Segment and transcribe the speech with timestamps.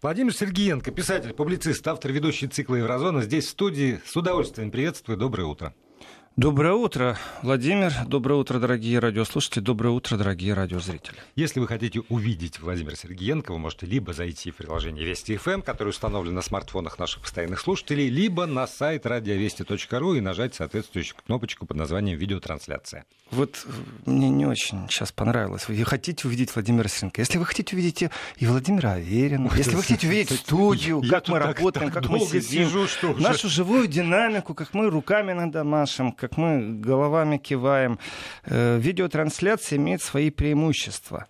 [0.00, 3.22] Владимир Сергеенко, писатель, публицист, автор ведущий цикла «Еврозона».
[3.22, 4.00] Здесь в студии.
[4.06, 5.18] С удовольствием приветствую.
[5.18, 5.74] Доброе утро.
[6.36, 7.94] Доброе утро, Владимир.
[8.06, 9.62] Доброе утро, дорогие радиослушатели.
[9.62, 11.16] Доброе утро, дорогие радиозрители.
[11.34, 15.92] Если вы хотите увидеть Владимира Сергеенко, вы можете либо зайти в приложение Вести ФМ, которое
[15.92, 21.78] установлено на смартфонах наших постоянных слушателей, либо на сайт радиовести.ру и нажать соответствующую кнопочку под
[21.78, 23.06] названием «Видеотрансляция».
[23.30, 23.70] Вот э,
[24.04, 25.68] мне не очень сейчас понравилось.
[25.68, 27.22] Вы хотите увидеть Владимира Сергеенко.
[27.22, 28.02] Если вы хотите увидеть
[28.36, 32.68] и Владимира Аверина, если вы хотите увидеть студию, как мы работаем, как мы сидим,
[33.22, 37.98] нашу живую динамику, как мы руками иногда машем, как мы головами киваем.
[38.44, 41.26] Э, видеотрансляция имеет свои преимущества.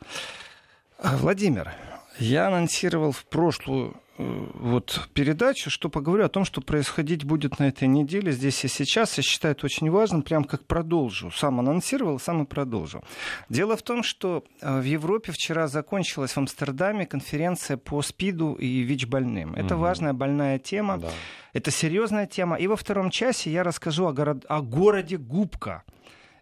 [0.98, 1.72] А, Владимир,
[2.18, 7.86] я анонсировал в прошлую вот передачу, что поговорю о том, что происходить будет на этой
[7.86, 9.16] неделе, здесь и сейчас.
[9.18, 11.30] Я считаю это очень важным, прям как продолжу.
[11.30, 13.02] Сам анонсировал, сам и продолжу.
[13.48, 18.82] Дело в том, что э, в Европе вчера закончилась в Амстердаме конференция по СПИДу и
[18.82, 19.54] ВИЧ-больным.
[19.54, 19.82] Это угу.
[19.82, 20.98] важная больная тема.
[20.98, 21.10] Да.
[21.52, 22.56] Это серьезная тема.
[22.56, 24.46] И во втором часе я расскажу о, город...
[24.48, 25.82] о городе Губка.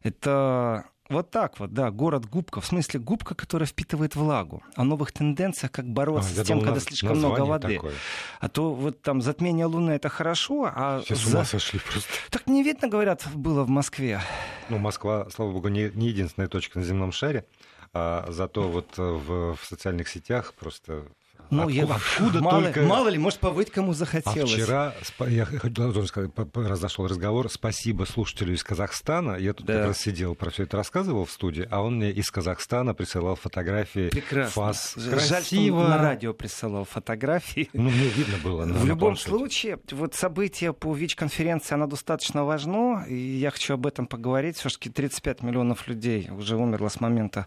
[0.02, 0.84] Это
[1.14, 5.72] вот так вот, да, город губка, в смысле губка, которая впитывает влагу, о новых тенденциях,
[5.72, 7.74] как бороться а, с тем, думал, когда слишком много воды.
[7.76, 7.94] Такое.
[8.40, 11.00] А то вот там затмение Луны это хорошо, а...
[11.02, 12.08] Все с ума сошли просто.
[12.30, 14.20] Так не видно, говорят, было в Москве.
[14.68, 17.44] Ну, Москва, слава богу, не, не единственная точка на земном шаре.
[17.92, 21.04] А зато вот в, в социальных сетях просто
[21.50, 22.82] ну, откуда, я, откуда мало, только...
[22.82, 24.52] мало ли, может, повыть кому захотелось.
[24.52, 24.94] А вчера,
[25.28, 29.36] я должен сказать, разошел разговор, спасибо слушателю из Казахстана.
[29.36, 29.74] Я тут да.
[29.74, 33.36] как раз сидел, про все это рассказывал в студии, а он мне из Казахстана присылал
[33.36, 34.50] фотографии Прекрасно.
[34.50, 34.94] фас.
[34.96, 37.68] Жаль, что он на радио присылал фотографии.
[37.72, 38.64] Ну, мне видно было.
[38.64, 43.86] На, в любом случае, вот событие по ВИЧ-конференции, оно достаточно важно, и я хочу об
[43.86, 44.56] этом поговорить.
[44.56, 47.46] Все-таки 35 миллионов людей уже умерло с момента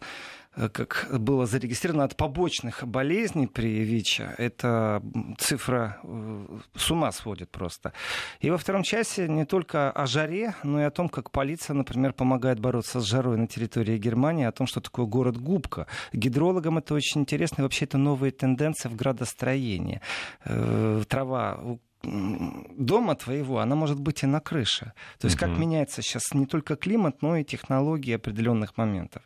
[0.74, 5.02] как было зарегистрировано от побочных болезней при ВИЧ, это
[5.38, 7.94] цифра э, с ума сводит просто.
[8.40, 12.14] И во втором часе не только о жаре, но и о том, как полиция, например,
[12.14, 15.88] помогает бороться с жарой на территории Германии, о том, что такое город Губка.
[16.14, 20.02] Гидрологам это очень интересно, и вообще это новые тенденции в градостроении.
[20.46, 21.60] Э, трава
[22.04, 24.94] дома твоего, она может быть и на крыше.
[25.20, 29.24] То есть как меняется сейчас не только климат, но и технологии определенных моментов.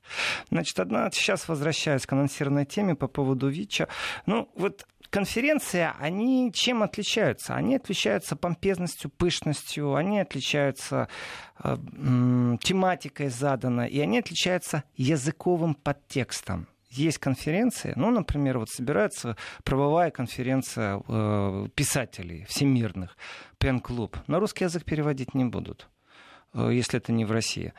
[0.50, 3.88] Значит, одна, сейчас возвращаюсь к анонсированной теме по поводу ВИЧа.
[4.26, 7.56] Ну, вот конференции, они чем отличаются?
[7.56, 11.08] Они отличаются помпезностью, пышностью, они отличаются
[11.64, 19.38] э, э, тематикой заданной, и они отличаются языковым подтекстом есть конференции, ну, например, вот собирается
[19.64, 23.18] правовая конференция э, писателей всемирных,
[23.58, 24.18] пен-клуб.
[24.28, 25.90] На русский язык переводить не будут,
[26.54, 27.74] э, если это не в России.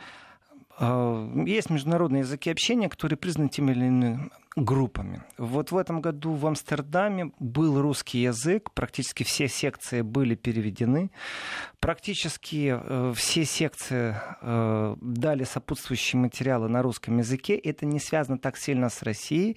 [0.78, 5.22] Э, есть международные языки общения, которые признаны теми или иными группами.
[5.38, 11.10] Вот в этом году в Амстердаме был русский язык, практически все секции были переведены,
[11.80, 17.56] практически э, все секции э, дали сопутствующие материалы на русском языке.
[17.56, 19.56] Это не связано так сильно с Россией,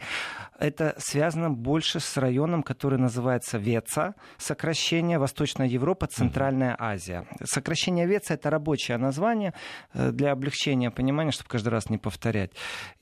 [0.57, 7.27] это связано больше с районом, который называется ВЕЦА, сокращение Восточная Европа, Центральная Азия.
[7.43, 9.53] Сокращение ВЕЦА это рабочее название
[9.93, 12.51] э, для облегчения понимания, чтобы каждый раз не повторять.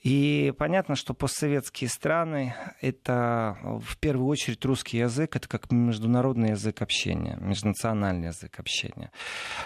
[0.01, 6.51] И понятно, что постсоветские такие страны, это в первую очередь русский язык, это как международный
[6.51, 9.11] язык общения, межнациональный язык общения.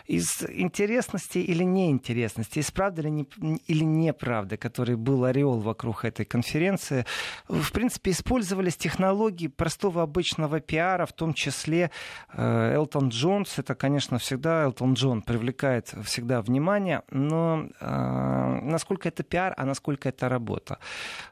[0.08, 3.28] Из интересности или неинтересности, из правды или, не,
[3.68, 7.06] или неправды, который был ореол вокруг этой конференции,
[7.48, 11.92] в принципе, использовались технологии простого обычного пиара, в том числе
[12.34, 19.24] э, Элтон Джонс, это, конечно, всегда Элтон Джон привлекает всегда внимание, но э, насколько это
[19.24, 20.80] пиар, а насколько это работа.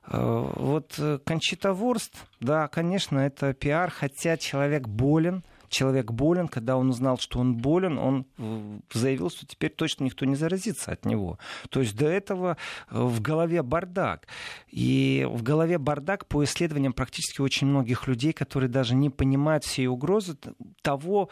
[0.08, 6.76] Э, вот э, Кончита Ворст, да, конечно, это пиар, хотя человек болен, человек болен, когда
[6.76, 11.06] он узнал, что он болен, он э, заявил, что теперь точно никто не заразится от
[11.06, 11.40] него.
[11.70, 12.58] То есть до этого
[12.90, 14.28] э, в голове бардак.
[14.70, 19.88] И в голове бардак по исследованиям практически очень многих людей, которые даже не понимают всей
[19.88, 20.38] угрозы
[20.82, 21.30] того,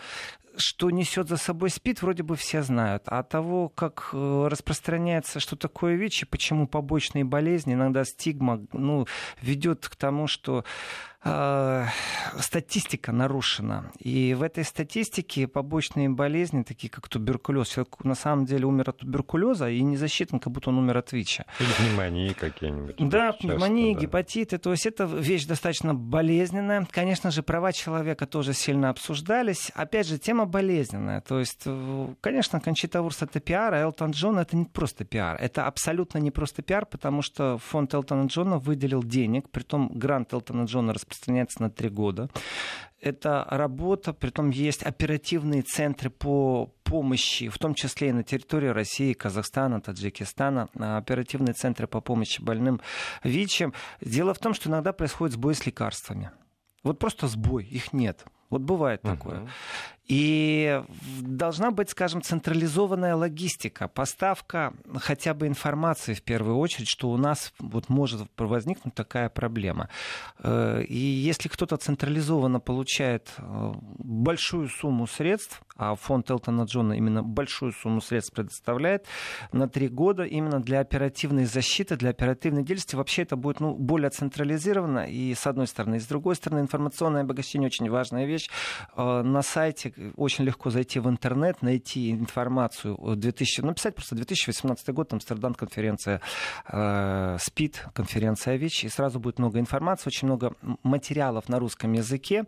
[0.56, 3.04] что несет за собой СПИД, вроде бы все знают.
[3.08, 9.08] А того, как э, распространяется, что такое ВИЧ и почему побочные болезни, иногда стигма ну,
[9.42, 10.64] ведет к тому, что
[11.24, 13.92] статистика нарушена.
[14.00, 18.98] И в этой статистике побочные болезни, такие как туберкулез, человек на самом деле умер от
[18.98, 21.46] туберкулеза и не засчитан, как будто он умер от ВИЧа.
[21.60, 22.96] Или пневмонии какие-нибудь.
[23.10, 24.02] Да, пневмонии, да.
[24.02, 24.58] гепатиты.
[24.58, 26.88] То есть это вещь достаточно болезненная.
[26.92, 29.72] Конечно же, права человека тоже сильно обсуждались.
[29.76, 31.22] Опять же, тема болезненная.
[31.22, 35.38] То есть, э, конечно, Кончита Вурст это пиар, а Элтон Джон это не просто пиар.
[35.40, 40.66] Это абсолютно не просто пиар, потому что фонд Элтона Джона выделил денег, притом грант Элтона
[40.66, 42.30] Джона распространяется на три года.
[43.00, 48.70] Это работа, при том есть оперативные центры по помощи, в том числе и на территории
[48.70, 52.80] России, Казахстана, Таджикистана, а, оперативные центры по помощи больным
[53.24, 53.74] ВИЧем.
[54.00, 56.32] Дело в том, что иногда происходит сбой с лекарствами.
[56.84, 58.26] Вот просто сбой, их нет.
[58.50, 59.50] Вот бывает такое.
[60.08, 60.82] И
[61.22, 67.54] должна быть, скажем, централизованная логистика, поставка хотя бы информации в первую очередь, что у нас
[67.60, 69.90] вот может возникнуть такая проблема.
[70.40, 77.24] Э, и если кто-то централизованно получает э, большую сумму средств, а фонд Элтона Джона именно
[77.24, 79.06] большую сумму средств предоставляет
[79.54, 84.10] на три года именно для оперативной защиты, для оперативной деятельности, вообще это будет ну, более
[84.10, 85.08] централизировано.
[85.08, 88.50] И с одной стороны, и с другой стороны, информационное обогащение очень важная вещь.
[88.98, 92.98] Э, на сайте очень легко зайти в интернет, найти информацию.
[93.16, 96.22] 2000, написать просто 2018 год, Амстердам конференция
[96.72, 102.46] э, СПИД, конференция ВИЧ, и сразу будет много информации, очень много материалов на русском языке.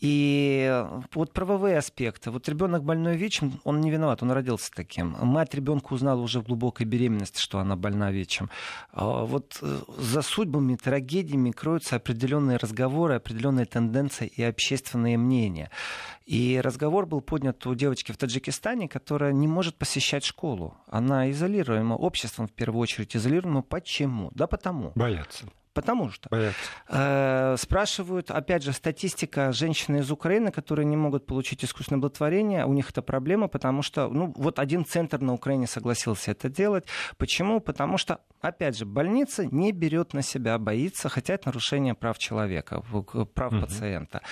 [0.00, 2.30] И вот правовые аспекты.
[2.30, 5.14] Вот ребенок больной ВИЧем, он не виноват, он родился таким.
[5.20, 8.48] Мать ребенка узнала уже в глубокой беременности, что она больна ВИЧем.
[8.92, 15.70] А вот э, за судьбами, трагедиями кроются определенные разговоры, определенные тенденции и общественные мнения.
[16.24, 20.78] И разговор был поднят у девочки в Таджикистане, которая не может посещать школу.
[20.86, 23.62] Она изолируема обществом, в первую очередь, изолируема.
[23.62, 24.30] Почему?
[24.32, 24.92] Да потому.
[24.94, 25.46] Боятся.
[25.72, 26.28] Потому что
[26.88, 32.72] э, спрашивают, опять же, статистика женщин из Украины, которые не могут получить искусственное благотворение, у
[32.72, 36.86] них это проблема, потому что, ну, вот один центр на Украине согласился это делать.
[37.18, 37.60] Почему?
[37.60, 42.82] Потому что, опять же, больница не берет на себя, боится, хотя это нарушение прав человека,
[43.34, 43.60] прав угу.
[43.60, 44.22] пациента.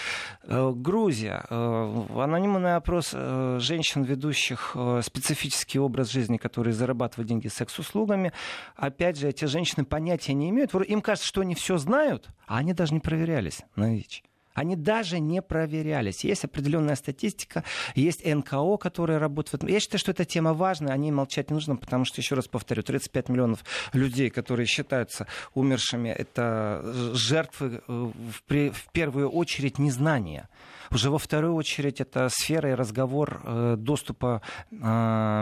[0.42, 1.44] Э, Грузия.
[1.50, 8.32] Э, анонимный опрос э, женщин, ведущих э, специфический образ жизни, которые зарабатывают деньги секс-услугами.
[8.74, 10.74] Опять же, эти женщины понятия не имеют.
[10.74, 14.22] Им кажется, что они все знают, а они даже не проверялись на ВИЧ.
[14.58, 16.24] Они даже не проверялись.
[16.24, 17.62] Есть определенная статистика,
[17.94, 19.62] есть НКО, которые работают.
[19.62, 22.48] Я считаю, что эта тема важная, о ней молчать не нужно, потому что, еще раз
[22.48, 26.82] повторю, 35 миллионов людей, которые считаются умершими, это
[27.14, 30.48] жертвы э, в, в первую очередь незнания.
[30.90, 34.74] Уже во вторую очередь это сфера и разговор э, доступа э,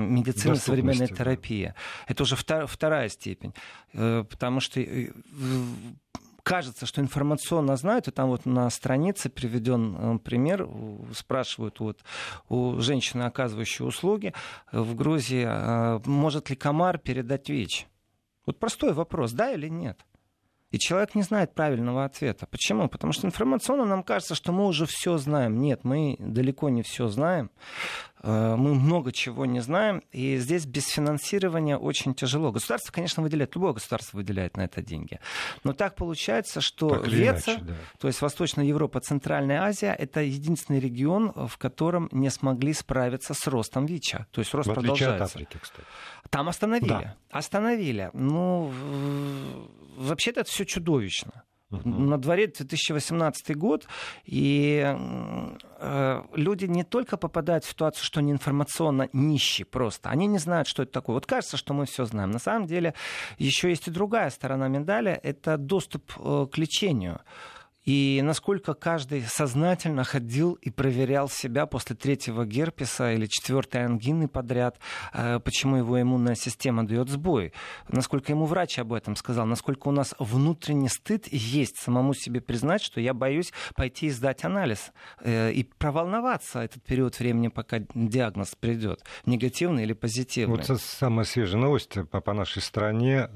[0.03, 1.73] медицины современной терапии.
[2.07, 3.55] Это уже вторая степень.
[3.93, 4.81] Потому что
[6.46, 10.69] кажется, что информационно знают, и там вот на странице приведен э, пример,
[11.12, 12.04] спрашивают вот
[12.48, 14.32] у женщины, оказывающей услуги
[14.70, 17.88] в Грузии, а, может ли комар передать ВИЧ?
[18.46, 19.98] Вот простой вопрос, да или нет?
[20.70, 22.46] И человек не знает правильного ответа.
[22.46, 22.88] Почему?
[22.88, 25.58] Потому что информационно нам кажется, что мы уже все знаем.
[25.58, 27.50] Нет, мы далеко не все знаем.
[28.23, 30.03] Э, мы много чего не знаем.
[30.13, 32.53] И здесь без финансирования очень тяжело.
[32.53, 35.21] Государство, конечно, выделяет, любое государство выделяет на это деньги.
[35.65, 37.75] Но так получается, что так Веца, иначе, да.
[37.99, 43.47] то есть Восточная Европа, Центральная Азия, это единственный регион, в котором не смогли справиться с
[43.47, 44.27] ростом ВИЧа.
[44.31, 45.25] То есть рост в продолжается.
[45.25, 45.87] От Африки, кстати.
[46.31, 46.89] Там остановили.
[46.89, 47.17] Да.
[47.31, 48.11] Остановили.
[48.13, 48.73] Ну,
[49.97, 51.45] вообще-то это все чудовищно.
[51.71, 53.89] На дворе 2018 год,
[54.25, 54.97] и
[55.81, 60.69] э, люди не только попадают в ситуацию, что они информационно нищие просто, они не знают,
[60.69, 61.15] что это такое.
[61.15, 62.31] Вот кажется, что мы все знаем.
[62.31, 62.95] На самом деле
[63.39, 67.21] еще есть и другая сторона медали, это доступ э, к лечению
[67.87, 74.79] и насколько каждый сознательно ходил и проверял себя после третьего герпеса или четвертой ангины подряд,
[75.15, 77.53] э, почему его иммунная система дает сбой,
[77.89, 82.82] насколько ему врач об этом сказал, насколько у нас внутренний стыд есть самому себе признать,
[82.82, 88.56] что я боюсь пойти и сдать анализ э, и проволноваться этот период времени, пока диагноз
[88.58, 90.56] придет, негативный или позитивный.
[90.56, 93.29] Вот самая свежая новость по, нашей стране.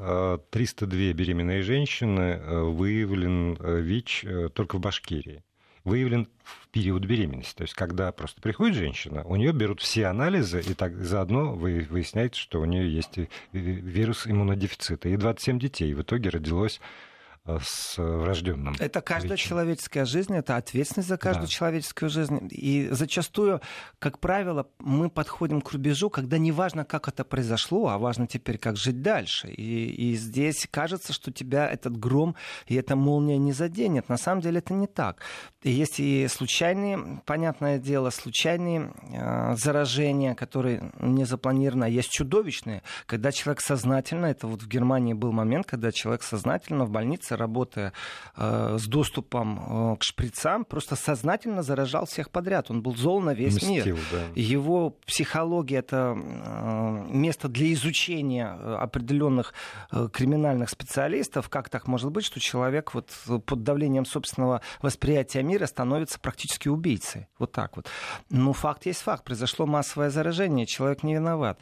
[0.50, 5.44] 302 э, беременные женщины выявлен ВИЧ только в Башкирии
[5.82, 7.54] выявлен в период беременности.
[7.54, 12.38] То есть, когда просто приходит женщина, у нее берут все анализы, и так заодно выясняется,
[12.38, 13.18] что у нее есть
[13.52, 15.08] вирус иммунодефицита.
[15.08, 17.09] И 27 детей в итоге родилось Э,
[17.46, 18.74] с врожденным.
[18.78, 19.48] Это каждая ВИЧем.
[19.48, 21.52] человеческая жизнь, это ответственность за каждую да.
[21.52, 22.48] человеческую жизнь.
[22.50, 23.60] И зачастую,
[23.98, 28.58] как правило, мы подходим к рубежу, когда не важно, как это произошло, а важно теперь,
[28.58, 29.48] как жить дальше.
[29.48, 34.08] И, и здесь кажется, что тебя этот гром и эта молния не заденет.
[34.08, 35.20] На самом деле это не так.
[35.62, 42.82] И есть и случайные, понятное дело, случайные э, заражения, которые не запланированы, а есть чудовищные,
[43.06, 47.36] когда человек сознательно, это вот в Германии был момент, когда человек сознательно в больнице месяца,
[47.36, 47.92] работая
[48.36, 52.70] э, с доступом э, к шприцам, просто сознательно заражал всех подряд.
[52.70, 53.98] Он был зол на весь Мстил, мир.
[54.12, 54.18] Да.
[54.34, 59.54] Его психология— это э, место для изучения э, определенных
[59.92, 61.48] э, криминальных специалистов.
[61.48, 63.10] Как так может быть, что человек вот
[63.46, 67.26] под давлением собственного восприятия мира становится практически убийцей?
[67.38, 67.86] Вот так вот.
[68.30, 69.24] Ну, факт есть факт.
[69.24, 71.58] Произошло массовое заражение, человек не виноват.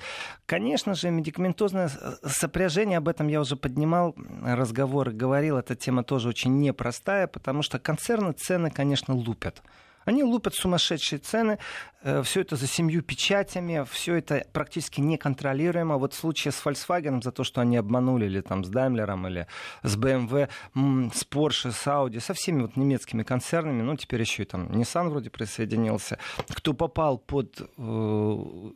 [0.46, 1.90] Конечно же, медикаментозное
[2.24, 7.78] сопряжение, об этом я уже поднимал разговоры, говорил, эта тема тоже очень непростая, потому что
[7.78, 9.62] концерны цены, конечно, лупят.
[10.08, 11.58] Они лупят сумасшедшие цены,
[12.00, 15.98] э, все это за семью печатями, все это практически неконтролируемо.
[15.98, 19.46] Вот в случае с Volkswagen за то, что они обманули или там с Daimler, или
[19.82, 24.46] с BMW, с Porsche, с Audi, со всеми вот немецкими концернами, ну теперь еще и
[24.46, 28.70] там Nissan вроде присоединился, кто попал под э,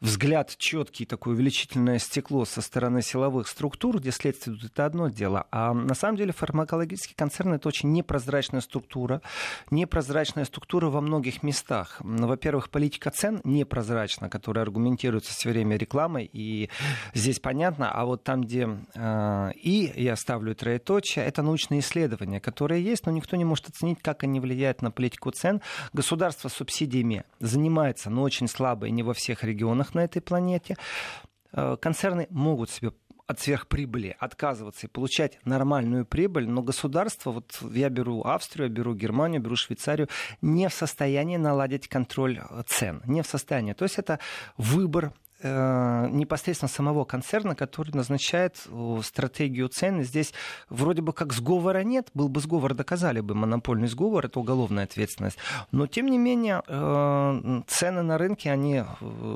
[0.00, 5.46] взгляд четкий, такое увеличительное стекло со стороны силовых структур, где следствие идут, это одно дело.
[5.50, 9.22] А на самом деле фармакологический концерн это очень непрозрачная структура,
[9.70, 11.96] непрозрачная структура во многих местах.
[12.00, 16.70] Во-первых, политика цен непрозрачна, которая аргументируется все время рекламой, и
[17.14, 22.82] здесь понятно, а вот там, где э, и я ставлю троеточие, это научные исследования, которые
[22.82, 25.60] есть, но никто не может оценить, как они влияют на политику цен.
[25.92, 30.76] Государство субсидиями занимается, но очень слабо и не во всех регионах на этой планете.
[31.52, 32.92] Э, концерны могут себе
[33.26, 39.40] от сверхприбыли отказываться и получать нормальную прибыль, но государство, вот я беру Австрию, беру Германию,
[39.40, 40.08] беру Швейцарию,
[40.42, 43.72] не в состоянии наладить контроль цен, не в состоянии.
[43.72, 44.18] То есть это
[44.56, 45.12] выбор
[45.46, 50.02] Э, непосредственно самого концерна, который назначает э, стратегию цен.
[50.02, 50.32] Здесь
[50.70, 55.36] вроде бы как сговора нет, был бы сговор, доказали бы монопольный сговор, это уголовная ответственность.
[55.70, 58.84] Но тем не менее э, цены на рынке, они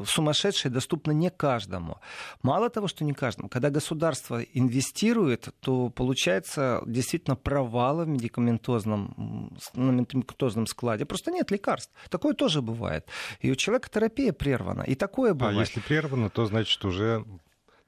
[0.07, 1.99] сумасшедшие, доступны не каждому.
[2.43, 9.91] Мало того, что не каждому, когда государство инвестирует, то получается действительно провалы в медикаментозном, на
[9.91, 11.05] медикаментозном складе.
[11.05, 11.93] Просто нет лекарств.
[12.09, 13.07] Такое тоже бывает.
[13.41, 14.83] И у человека терапия прервана.
[14.83, 15.59] И такое а бывает.
[15.59, 17.25] А если прервано, то значит уже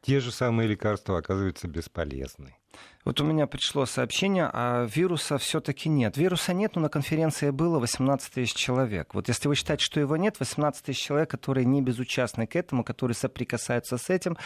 [0.03, 2.57] те же самые лекарства оказываются бесполезны.
[3.03, 6.19] Вот у меня пришло сообщение, а вируса все-таки нет.
[6.19, 9.15] Вируса нет, но на конференции было 18 тысяч человек.
[9.15, 12.85] Вот если вы считаете, что его нет, 18 тысяч человек, которые не безучастны к этому,
[12.85, 14.37] которые соприкасаются с этим.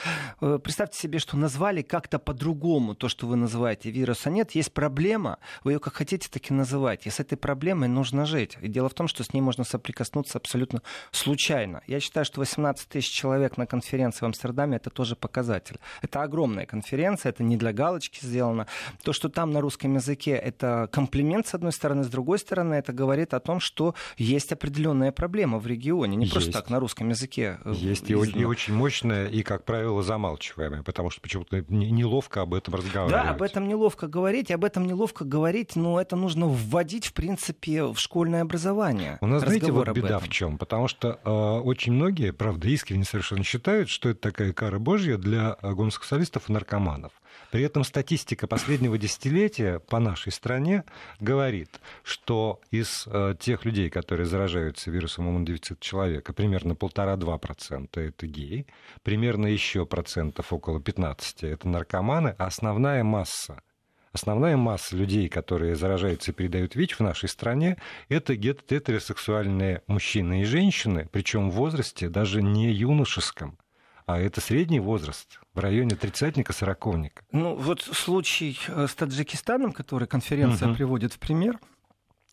[0.40, 4.52] Э, представьте себе, что назвали как-то по-другому то, что вы называете вируса нет.
[4.52, 7.08] Есть проблема, вы ее как хотите, так и называйте.
[7.08, 8.56] И с этой проблемой нужно жить.
[8.60, 10.80] И дело в том, что с ней можно соприкоснуться абсолютно
[11.10, 11.82] случайно.
[11.88, 15.80] Я считаю, что 18 тысяч человек на конференции в Амстердаме это тоже показатель.
[16.02, 18.66] Это огромная конференция, это не для галочки сделано сделано.
[19.02, 22.92] То, что там на русском языке это комплимент, с одной стороны, с другой стороны, это
[22.92, 26.16] говорит о том, что есть определенная проблема в регионе.
[26.16, 26.32] Не есть.
[26.32, 27.58] просто так на русском языке.
[27.64, 32.54] Э, есть и, и очень мощная, и, как правило, замалчиваемая, потому что почему-то неловко об
[32.54, 33.24] этом разговаривать.
[33.24, 37.84] Да, об этом неловко говорить, об этом неловко говорить, но это нужно вводить, в принципе,
[37.84, 39.18] в школьное образование.
[39.20, 40.58] У нас, знаете, вот беда в чем?
[40.58, 45.56] Потому что э, очень многие, правда, искренне совершенно считают, что это такая кара божья для
[45.62, 47.12] гомосексуалистов и наркоманов.
[47.54, 50.82] При этом статистика последнего десятилетия по нашей стране
[51.20, 51.70] говорит,
[52.02, 58.66] что из э, тех людей, которые заражаются вирусом иммунодефицита человека, примерно полтора-два процента это геи,
[59.04, 63.62] примерно еще процентов около 15 это наркоманы, а основная масса
[64.10, 67.76] Основная масса людей, которые заражаются и передают ВИЧ в нашей стране,
[68.08, 73.58] это гетеросексуальные мужчины и женщины, причем в возрасте даже не юношеском,
[74.06, 77.24] а это средний возраст, в районе тридцатника-сороковника.
[77.32, 80.76] Ну, вот случай э, с Таджикистаном, который конференция угу.
[80.76, 81.58] приводит в пример,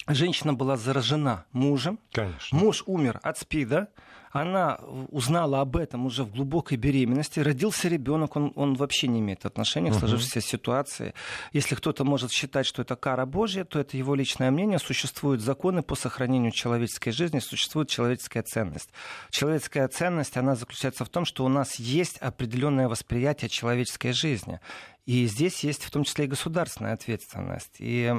[0.07, 2.57] женщина была заражена мужем, Конечно.
[2.57, 3.89] муж умер от СПИДа,
[4.31, 4.79] она
[5.09, 9.91] узнала об этом уже в глубокой беременности, родился ребенок, он, он вообще не имеет отношения
[9.91, 10.45] к сложившейся угу.
[10.45, 11.13] ситуации.
[11.51, 14.79] Если кто-то может считать, что это кара Божья, то это его личное мнение.
[14.79, 18.89] Существуют законы по сохранению человеческой жизни, существует человеческая ценность.
[19.31, 24.61] Человеческая ценность, она заключается в том, что у нас есть определенное восприятие человеческой жизни.
[25.05, 27.75] И здесь есть в том числе и государственная ответственность.
[27.79, 28.13] И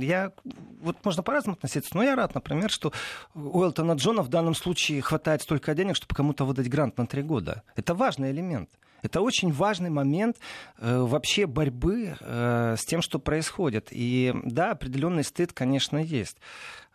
[0.00, 0.32] я,
[0.80, 2.92] вот можно по-разному относиться, но я рад, например, что
[3.34, 7.22] у Элтона Джона в данном случае хватает столько денег, чтобы кому-то выдать грант на три
[7.22, 7.62] года.
[7.74, 8.70] Это важный элемент.
[9.02, 10.36] Это очень важный момент
[10.78, 13.88] э, вообще борьбы э, с тем, что происходит.
[13.90, 16.36] И да, определенный стыд, конечно, есть.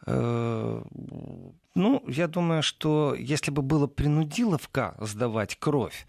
[0.06, 0.84] Э,
[1.74, 6.06] ну, я думаю, что если бы было принудиловка сдавать кровь,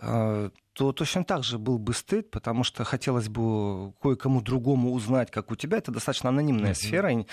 [0.00, 5.50] то точно так же был бы стыд, потому что хотелось бы кое-кому другому узнать, как
[5.50, 5.78] у тебя.
[5.78, 6.74] Это достаточно анонимная mm-hmm.
[6.74, 7.26] сфера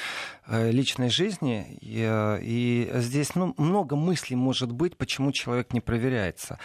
[0.48, 1.78] э, личной жизни.
[1.80, 6.58] И, и здесь ну, много мыслей может быть, почему человек не проверяется.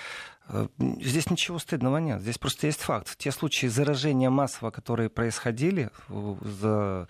[0.48, 0.68] Э,
[1.02, 2.22] здесь ничего стыдного нет.
[2.22, 3.14] Здесь просто есть факт.
[3.18, 7.08] Те случаи заражения массового, которые происходили за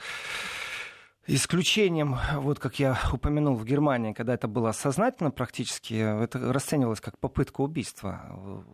[1.34, 7.18] исключением, вот как я упомянул в Германии, когда это было сознательно практически, это расценивалось как
[7.18, 8.64] попытка убийства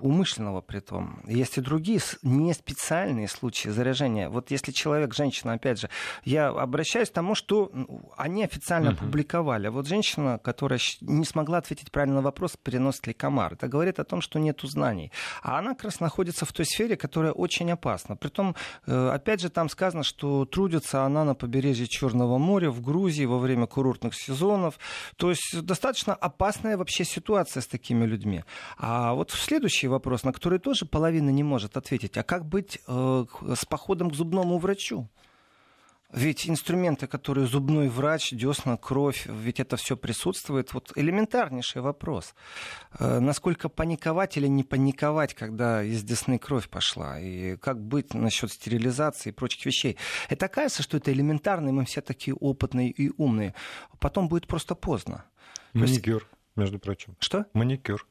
[0.00, 1.22] умышленного при том.
[1.26, 4.28] Есть и другие не специальные случаи заряжения.
[4.28, 5.88] Вот если человек, женщина, опять же,
[6.24, 7.72] я обращаюсь к тому, что
[8.16, 9.66] они официально опубликовали.
[9.66, 13.98] А вот женщина, которая не смогла ответить правильно на вопрос, переносит ли комар, это говорит
[13.98, 15.10] о том, что нет знаний.
[15.42, 18.16] А она как раз находится в той сфере, которая очень опасна.
[18.16, 18.54] Притом,
[18.86, 23.38] э, опять же, там сказано, что трудится она на побережье Черного моря, в Грузии, во
[23.38, 24.80] время курортных сезонов.
[25.16, 28.42] То есть достаточно опасная вообще ситуация с такими людьми.
[28.76, 32.16] А вот следующий вопрос, на который тоже половина не может ответить.
[32.16, 35.08] А как быть э, с походом к зубному врачу?
[36.12, 40.74] Ведь инструменты, которые зубной врач, десна, кровь, ведь это все присутствует.
[40.74, 42.34] Вот элементарнейший вопрос.
[42.98, 47.18] Э, насколько паниковать или не паниковать, когда из десны кровь пошла?
[47.18, 49.96] И как быть насчет стерилизации и прочих вещей?
[50.28, 53.54] Это кажется, что это элементарно, мы все такие опытные и умные.
[53.98, 55.24] Потом будет просто поздно.
[55.72, 57.16] Маникюр, между прочим.
[57.20, 57.46] Что?
[57.54, 58.06] Маникюр.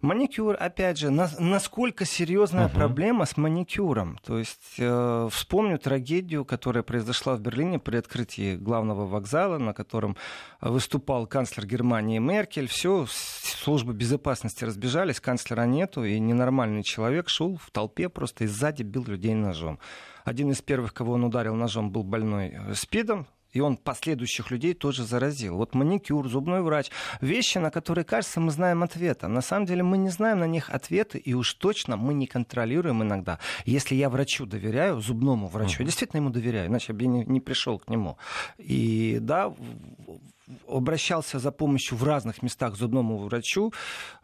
[0.00, 2.74] Маникюр, опять же, на, насколько серьезная uh-huh.
[2.74, 4.18] проблема с маникюром.
[4.24, 10.16] То есть э, вспомню трагедию, которая произошла в Берлине при открытии главного вокзала, на котором
[10.60, 12.68] выступал канцлер Германии Меркель.
[12.68, 18.82] Все, службы безопасности разбежались, канцлера нету, и ненормальный человек шел в толпе просто и сзади
[18.82, 19.78] бил людей ножом.
[20.24, 24.74] Один из первых, кого он ударил ножом, был больной э, СПИДом, и он последующих людей
[24.74, 25.56] тоже заразил.
[25.56, 29.28] Вот маникюр, зубной врач, вещи, на которые, кажется, мы знаем ответы.
[29.28, 33.02] На самом деле мы не знаем на них ответы, и уж точно мы не контролируем
[33.02, 33.38] иногда.
[33.64, 35.82] Если я врачу доверяю, зубному врачу, uh-huh.
[35.82, 38.18] я действительно ему доверяю, иначе я бы не, не пришел к нему.
[38.58, 39.54] И да,
[40.68, 43.72] обращался за помощью в разных местах к зубному врачу.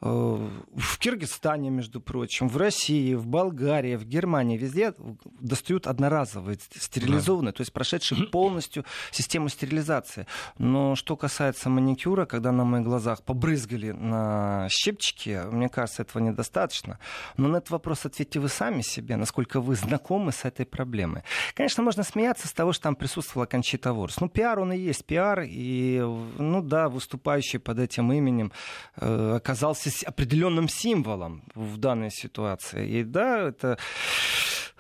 [0.01, 4.95] Э, в Киргизстане, между прочим, в России, в Болгарии, в Германии, везде
[5.41, 7.57] достают одноразовые, стерилизованные, да.
[7.57, 10.27] то есть прошедшие полностью систему стерилизации.
[10.59, 16.99] Но что касается маникюра, когда на моих глазах побрызгали на щипчики, мне кажется, этого недостаточно.
[17.37, 21.23] Но на этот вопрос ответьте вы сами себе, насколько вы знакомы с этой проблемой.
[21.55, 24.21] Конечно, можно смеяться с того, что там присутствовала Кончита Ворс.
[24.21, 28.53] Ну, пиар он и есть пиар, и ну да, выступающий под этим именем
[28.97, 32.89] э, оказался определенным символом в данной ситуации.
[32.89, 33.79] И да, это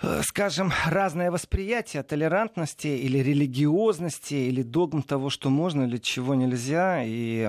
[0.03, 7.03] э, скажем, разное восприятие толерантности или религиозности, или догм того, что можно или чего нельзя.
[7.05, 7.49] И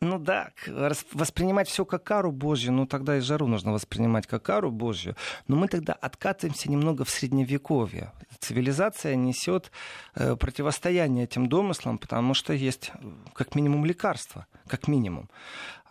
[0.00, 0.50] ну да,
[1.12, 5.16] воспринимать все как кару Божью, ну тогда и жару нужно воспринимать как кару Божью.
[5.46, 8.12] Но мы тогда откатываемся немного в средневековье.
[8.40, 9.70] Цивилизация несет
[10.14, 12.92] э, противостояние этим домыслам, потому что есть
[13.34, 15.30] как минимум лекарства, как минимум.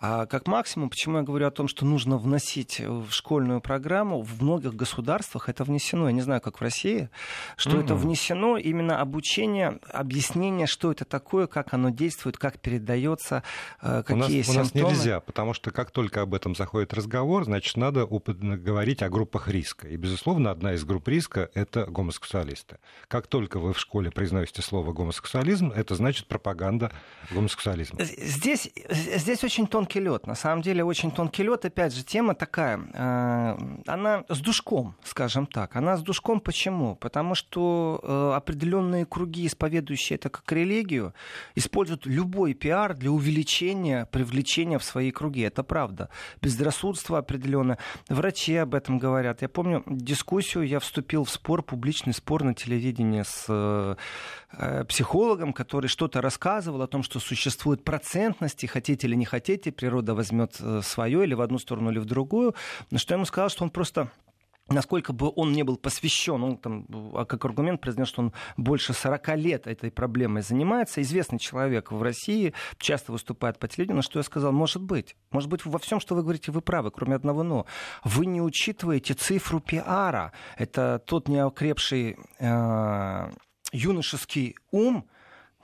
[0.05, 4.43] А как максимум, почему я говорю о том, что нужно вносить в школьную программу, в
[4.43, 7.09] многих государствах это внесено, я не знаю, как в России,
[7.55, 7.83] что mm-hmm.
[7.85, 13.43] это внесено именно обучение, объяснение, что это такое, как оно действует, как передается,
[13.81, 14.87] э, какие у нас, симптомы.
[14.87, 19.09] У нас нельзя, потому что как только об этом заходит разговор, значит, надо говорить о
[19.09, 19.87] группах риска.
[19.87, 22.79] И, безусловно, одна из групп риска— это гомосексуалисты.
[23.07, 26.91] Как только вы в школе произносите слово гомосексуализм, это значит пропаганда
[27.31, 28.03] гомосексуализма.
[28.03, 30.27] Здесь, здесь очень тонкий тонкий лед.
[30.27, 31.65] На самом деле очень тонкий лед.
[31.65, 35.75] Опять же, тема такая, э, она с душком, скажем так.
[35.75, 36.95] Она с душком почему?
[36.95, 41.13] Потому что э, определенные круги, исповедующие это как религию,
[41.55, 45.41] используют любой пиар для увеличения, привлечения в свои круги.
[45.41, 46.09] Это правда.
[46.41, 47.77] Безрассудство определенное.
[48.09, 49.41] Врачи об этом говорят.
[49.41, 53.95] Я помню дискуссию, я вступил в спор, публичный спор на телевидении с э,
[54.87, 60.55] психологом, который что-то рассказывал о том, что существует процентности, хотите или не хотите, природа возьмет
[60.59, 62.55] э, свое или в одну сторону, или в другую.
[62.91, 64.09] На что я ему сказал, что он просто
[64.69, 68.93] насколько бы он не был посвящен, он там, а как аргумент произнес, что он больше
[68.93, 74.19] 40 лет этой проблемой занимается, известный человек в России, часто выступает по телевидению, на что
[74.19, 77.43] я сказал, может быть, может быть, во всем, что вы говорите, вы правы, кроме одного
[77.43, 77.65] «но».
[78.03, 80.31] Вы не учитываете цифру пиара.
[80.57, 83.31] Это тот неокрепший э,
[83.71, 85.05] юношеский ум,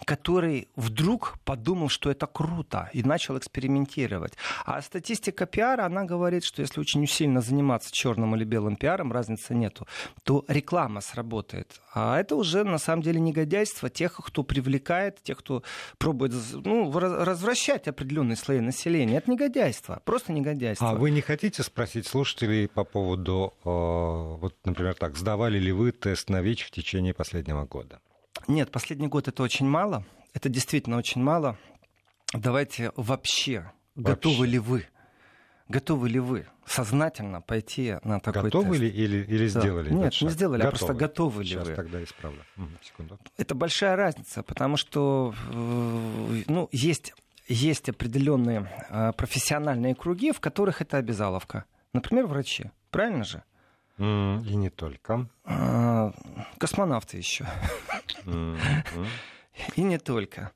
[0.06, 4.34] который вдруг подумал, что это круто, и начал экспериментировать.
[4.66, 9.54] А статистика пиара, она говорит, что если очень сильно заниматься черным или белым пиаром, разницы
[9.54, 9.88] нету,
[10.24, 11.82] то реклама сработает.
[11.94, 15.64] А это уже на самом деле негодяйство тех, кто привлекает, тех, кто
[15.98, 19.18] пробует ну, развращать определенные слои населения.
[19.18, 20.90] Это негодяйство, просто негодяйство.
[20.90, 25.92] А вы не хотите спросить слушателей по поводу, э, вот, например, так, сдавали ли вы
[25.92, 28.00] тест на ВИЧ в течение последнего года?
[28.48, 30.04] Нет, последний год это очень мало.
[30.34, 31.58] Это действительно очень мало.
[32.34, 34.12] Давайте вообще, вообще.
[34.14, 34.86] готовы ли вы?
[35.68, 38.82] Готовы ли вы сознательно пойти на такой Готовы тест?
[38.82, 39.60] ли или, или Да.
[39.62, 39.94] сделали?
[39.94, 40.30] Нет, шаг?
[40.30, 41.76] не сделали, а просто готовы ли Сейчас вы?
[41.76, 42.44] тогда исправлю.
[42.56, 43.20] Мгм, секунду.
[43.38, 47.14] Это большая разница, потому что э, ну, есть,
[47.48, 51.66] есть определенные э, профессиональные круги, в которых это обязаловка.
[51.94, 52.72] Например, врачи.
[52.92, 53.44] Правильно же?
[54.00, 55.28] М, И не только.
[55.44, 56.12] А,
[56.58, 57.46] Космонавты еще.
[58.26, 58.58] М.
[59.76, 60.52] И не только.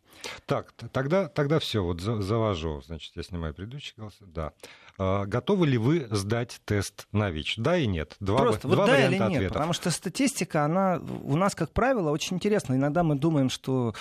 [0.46, 2.82] Так, тогда, тогда все, вот за- завожу.
[2.82, 4.16] Значит, я снимаю предыдущий голос.
[4.22, 4.52] Да.
[5.00, 7.56] А, готовы ли вы сдать тест на ВИЧ?
[7.58, 8.16] Да и нет.
[8.20, 9.54] Два, Просто два вот да или варианта нет, ответов.
[9.54, 12.76] потому что статистика, она у нас, как правило, очень интересна.
[12.76, 13.96] Иногда мы думаем, что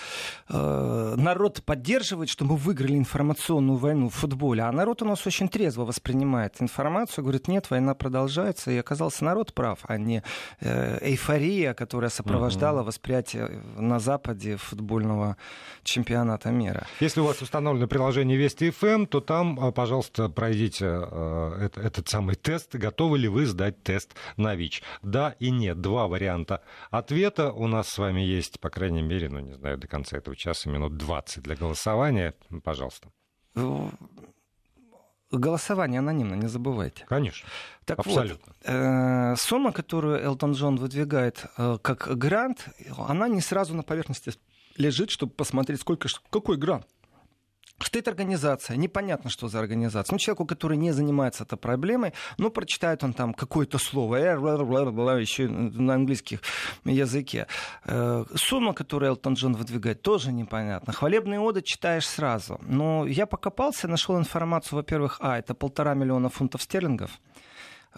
[0.51, 5.48] э, народ поддерживает, что мы выиграли информационную войну в футболе, а народ у нас очень
[5.48, 10.22] трезво воспринимает информацию, говорит, нет, война продолжается, и оказался народ прав, а не
[10.61, 15.38] э, эйфория, которая сопровождала восприятие на Западе футбольного
[15.85, 16.02] чемпионата
[16.51, 16.87] мира.
[17.01, 22.09] Если у вас установлено приложение Вести ФМ, то там, а, пожалуйста, пройдите э, это- этот
[22.09, 22.75] самый тест.
[22.75, 24.83] Готовы ли вы сдать тест на ВИЧ?
[25.03, 25.81] Да и нет.
[25.81, 29.87] Два варианта ответа у нас с вами есть, по крайней мере, ну, не знаю, до
[29.88, 32.35] конца этого часа, минут 20 для голосования.
[32.65, 33.09] Пожалуйста.
[35.31, 37.07] Голосование анонимно, не забывайте.
[37.09, 37.49] Конечно.
[37.87, 38.53] Так Абсолютно.
[38.55, 44.35] вот, э, сумма, которую Элтон Джон выдвигает э, как грант, она не сразу на поверхности
[44.77, 46.87] лежит, чтобы посмотреть, сколько, какой грант.
[47.85, 50.15] Стоит организация, непонятно, что за организация.
[50.15, 55.19] Ну, человеку, который не занимается этой проблемой, ну, прочитает он там какое-то слово, э, бла-бла-бла,
[55.19, 56.39] еще на английском
[56.85, 57.47] языке.
[57.85, 60.93] Э, Сумма, которую Элтон Джон выдвигает, тоже непонятно.
[60.93, 62.61] Хвалебные оды читаешь сразу.
[62.63, 67.11] Но я покопался, нашел информацию, во-первых, а, это полтора миллиона фунтов стерлингов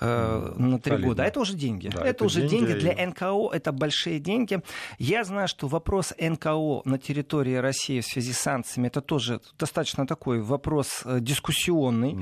[0.00, 1.22] э, на три года.
[1.22, 1.88] А это уже деньги.
[1.88, 4.60] Да, это, это уже деньги, деньги, для НКО, это большие деньги.
[4.98, 10.06] Я знаю, что вопрос НКО на территории России в связи с санкциями, это тоже достаточно
[10.06, 12.18] такой вопрос э, дискуссионный,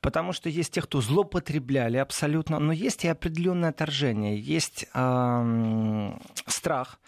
[0.00, 6.98] потому что есть те, кто злоупотребляли абсолютно, но есть и определенное отторжение, есть ам, страх,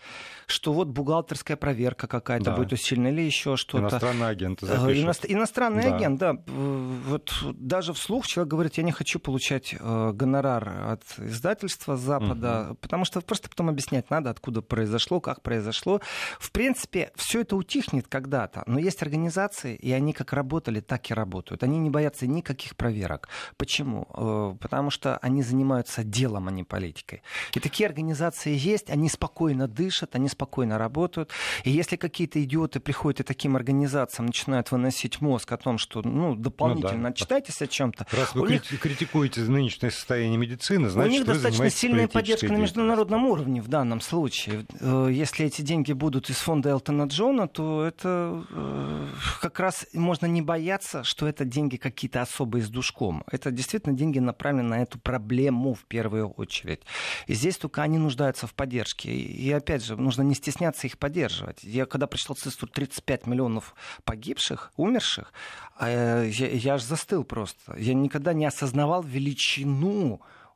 [0.47, 2.57] что вот бухгалтерская проверка какая-то Да.
[2.57, 3.83] будет усилена или еще что-то.
[3.85, 5.05] Иностранный агент Э, запишет.
[5.05, 5.97] иност- Иностранный Да.
[5.97, 6.31] агент, да.
[6.47, 12.77] Э, Вот даже вслух человек говорит, я не хочу получать э, гонорар от издательства Запада,
[12.81, 16.01] потому что просто потом объяснять надо, откуда произошло, как произошло.
[16.39, 21.15] В принципе, все это утихнет когда-то, но есть организации, и они как работали, так и
[21.15, 21.63] работают.
[21.63, 23.29] Они не боятся никаких проверок.
[23.57, 24.07] Почему?
[24.15, 27.23] Э, Потому что они занимаются делом, а не политикой.
[27.55, 31.31] И такие организации есть, они спокойно дышат, они спокойно работают.
[31.65, 36.35] И если какие-то идиоты приходят и таким организациям начинают выносить мозг о том, что ну,
[36.35, 37.09] дополнительно да.
[37.09, 41.33] отчитайтесь о чем-то, Раз вы них, крити- критикуете нынешнее состояние медицины, у значит, них вы
[41.35, 44.67] достаточно сильная поддержка на международном уровне в данном случае.
[44.81, 49.07] Э, Если эти деньги будут из фонда Элтона Джона, то это э,
[49.41, 53.25] как раз можно не бояться, что это деньги какие-то особые с душком.
[53.31, 56.83] Это действительно деньги направлены на эту проблему в первую очередь.
[57.27, 59.11] И здесь только они нуждаются в поддержке.
[59.11, 61.65] И и опять же, нужно не стесняться их поддерживать.
[61.65, 65.33] Я когда прочитал цифру 35 миллионов погибших, умерших,
[65.81, 67.75] э, я, я аж застыл просто.
[67.79, 69.88] Я никогда не осознавал величину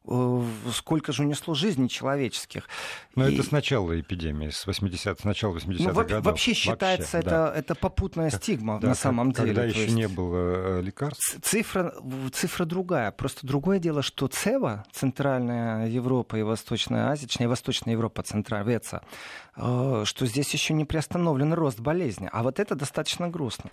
[0.04, 2.68] э, сколько же унесло жизней человеческих.
[3.14, 6.24] Но И- это с начала эпидемии, с 80 с начала 80-х ну, во- годов.
[6.24, 7.52] вообще считается Вообще, это, да.
[7.54, 9.54] это попутная стигма Да, на самом как- деле.
[9.54, 11.36] Когда еще есть не было э, лекарств.
[11.42, 11.94] Цифра,
[12.32, 13.12] цифра другая.
[13.12, 19.02] Просто другое дело, что ЦЕВА, Центральная Европа и Восточная Азия, точнее, Восточная Европа, Центральная ВЕЦА,
[19.56, 22.28] э, что здесь еще не приостановлен рост болезни.
[22.32, 23.70] А вот это достаточно грустно.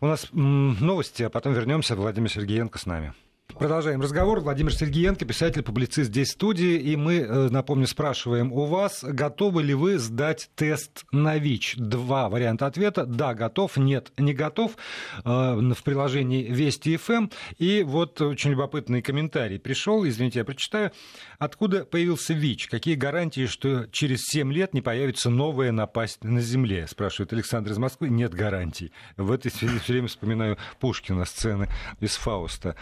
[0.00, 1.94] У нас новости, а потом вернемся.
[1.96, 3.14] Владимир Сергеенко с нами.
[3.58, 4.38] Продолжаем разговор.
[4.38, 6.76] Владимир Сергеенко, писатель, публицист здесь в студии.
[6.76, 11.74] И мы, э, напомню, спрашиваем у вас, готовы ли вы сдать тест на ВИЧ?
[11.76, 13.04] Два варианта ответа.
[13.04, 13.76] Да, готов.
[13.76, 14.76] Нет, не готов.
[15.24, 17.30] Э, В приложении Вести ФМ.
[17.58, 20.06] И вот очень любопытный комментарий пришел.
[20.06, 20.92] Извините, я прочитаю.
[21.40, 22.68] Откуда появился ВИЧ?
[22.68, 26.86] Какие гарантии, что через 7 лет не появится новая напасть на Земле?
[26.86, 28.08] Спрашивает Александр из Москвы.
[28.08, 28.92] Нет гарантий.
[29.16, 31.68] В этой связи все время вспоминаю Пушкина, сцены
[31.98, 32.76] из Фауста.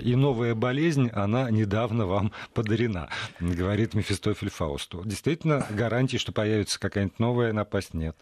[0.00, 3.08] И новая болезнь, она недавно вам подарена,
[3.38, 5.02] говорит Мефистофель Фаусту.
[5.04, 8.16] Действительно, гарантий, что появится какая-нибудь новая напасть, нет.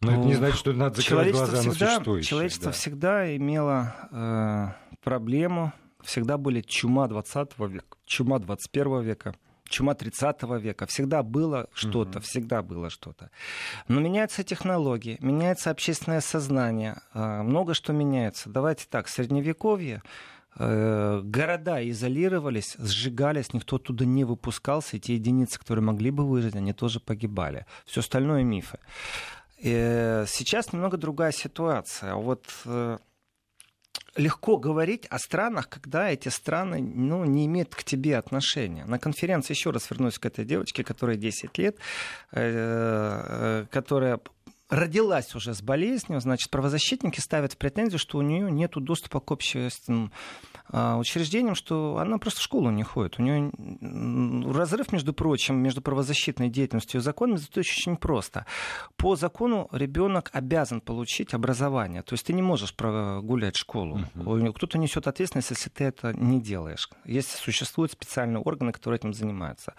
[0.00, 2.28] Но это не Ну, значит, что надо закрывать глаза на всегда, существующее.
[2.28, 2.72] человечество да.
[2.72, 9.34] всегда имело э, проблему, всегда были чума 20 века, чума 21 века,
[9.68, 10.86] чума 30 века.
[10.86, 13.30] Всегда было что-то, всегда было что-то.
[13.88, 18.48] Но меняются технологии, меняется общественное сознание, э, много что меняется.
[18.48, 20.02] Давайте так, средневековье,
[20.56, 26.72] города изолировались, сжигались, никто оттуда не выпускался, и те единицы, которые могли бы выжить, они
[26.72, 27.66] тоже погибали.
[27.86, 28.78] Все остальное мифы.
[29.62, 32.14] Э, Сейчас немного другая ситуация.
[32.14, 32.98] Вот э,
[34.16, 38.84] легко говорить о странах, когда эти страны ну, не имеют к тебе отношения.
[38.86, 41.76] На конференции, еще раз вернусь к этой девочке, которой 10 лет,
[42.32, 44.20] э, которая
[44.70, 49.30] родилась уже с болезнью, значит, правозащитники ставят в претензию, что у нее нет доступа к
[49.32, 50.12] общественным
[50.68, 53.18] а, учреждениям, что она просто в школу не ходит.
[53.18, 53.50] У нее
[54.52, 58.46] разрыв, между прочим, между правозащитной деятельностью и законом, это очень просто.
[58.96, 62.02] По закону ребенок обязан получить образование.
[62.02, 64.00] То есть ты не можешь прогулять школу.
[64.14, 64.52] Uh-huh.
[64.52, 66.88] Кто-то несет ответственность, если ты это не делаешь.
[67.04, 69.74] Если существуют специальные органы, которые этим занимаются.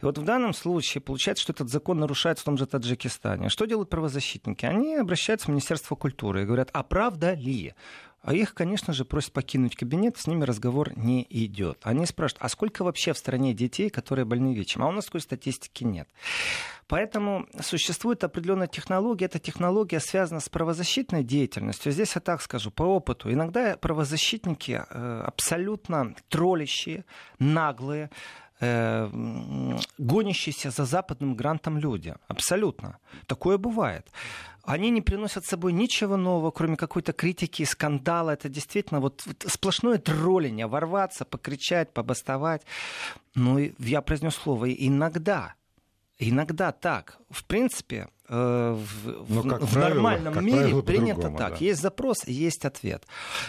[0.00, 3.48] И вот в данном случае получается, что этот закон нарушается в том же Таджикистане.
[3.48, 4.35] Что делают правозащитники?
[4.66, 7.74] Они обращаются в Министерство культуры и говорят, а правда ли,
[8.26, 11.78] а их, конечно же, просят покинуть кабинет, с ними разговор не идет.
[11.84, 14.82] Они спрашивают, а сколько вообще в стране детей, которые больны ВИЧем?
[14.82, 16.08] А у нас такой статистики нет.
[16.88, 19.26] Поэтому существует определенная технология.
[19.26, 21.92] Эта технология связана с правозащитной деятельностью.
[21.92, 23.32] Здесь я так скажу, по опыту.
[23.32, 27.04] Иногда правозащитники э, абсолютно троллящие,
[27.38, 28.10] наглые,
[28.60, 32.14] э, гонящиеся за западным грантом люди.
[32.28, 32.98] Абсолютно.
[33.26, 34.10] Такое бывает
[34.66, 38.32] они не приносят с собой ничего нового, кроме какой-то критики, скандала.
[38.32, 42.62] Это действительно вот сплошное тролление, ворваться, покричать, побастовать.
[43.34, 45.54] Ну, я произнес слово «иногда».
[46.18, 47.18] Иногда так.
[47.30, 51.52] В принципе, в, Но, как в правило, нормальном как мире правило, принято так.
[51.52, 51.56] Да.
[51.60, 53.04] Есть запрос, есть ответ.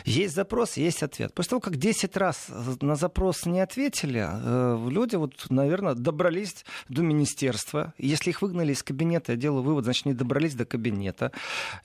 [0.05, 1.33] Есть запрос, есть ответ.
[1.33, 2.47] После того, как 10 раз
[2.81, 7.93] на запрос не ответили, э, люди, вот, наверное, добрались до министерства.
[7.97, 11.31] Если их выгнали из кабинета, я делаю вывод, значит, не добрались до кабинета.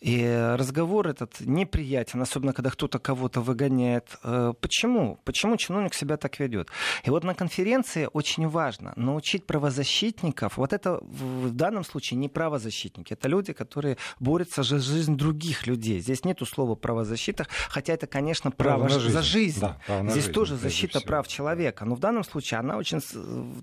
[0.01, 4.19] И разговор этот неприятен, особенно когда кто-то кого-то выгоняет.
[4.23, 5.19] Э, почему?
[5.25, 6.69] Почему чиновник себя так ведет?
[7.05, 12.82] И вот на конференции очень важно научить правозащитников, вот это в данном случае не правозащитников,
[12.83, 13.13] правозащитники.
[13.13, 16.01] Это люди, которые борются за жизнь других людей.
[16.01, 19.15] Здесь нету слова правозащита, хотя это, конечно, право, право жизнь.
[19.15, 19.61] за жизнь.
[19.61, 21.09] Да, право Здесь жизнь, тоже защита всего.
[21.09, 21.85] прав человека.
[21.85, 23.01] Но в данном случае она очень,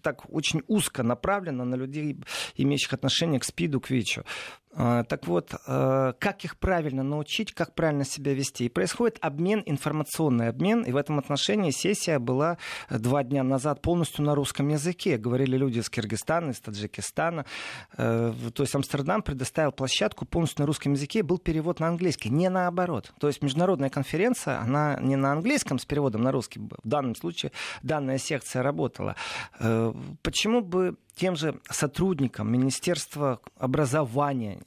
[0.01, 2.17] так, очень узко направлена на людей,
[2.55, 4.23] имеющих отношение к СПИДу, к ВИЧу.
[4.71, 8.65] А, так вот, а, как их правильно научить, как правильно себя вести?
[8.65, 12.57] И происходит обмен, информационный обмен, и в этом отношении сессия была
[12.89, 15.17] два дня назад полностью на русском языке.
[15.17, 17.45] Говорили люди из Киргизстана, из Таджикистана.
[17.97, 22.49] Э, то есть Амстердам предоставил площадку полностью на русском языке, был перевод на английский, не
[22.49, 23.11] наоборот.
[23.19, 27.51] То есть международная конференция, она не на английском с переводом на русский, в данном случае
[27.81, 29.15] данная секция работала.
[29.59, 34.61] Э, почему бы тем же сотрудникам Министерства образования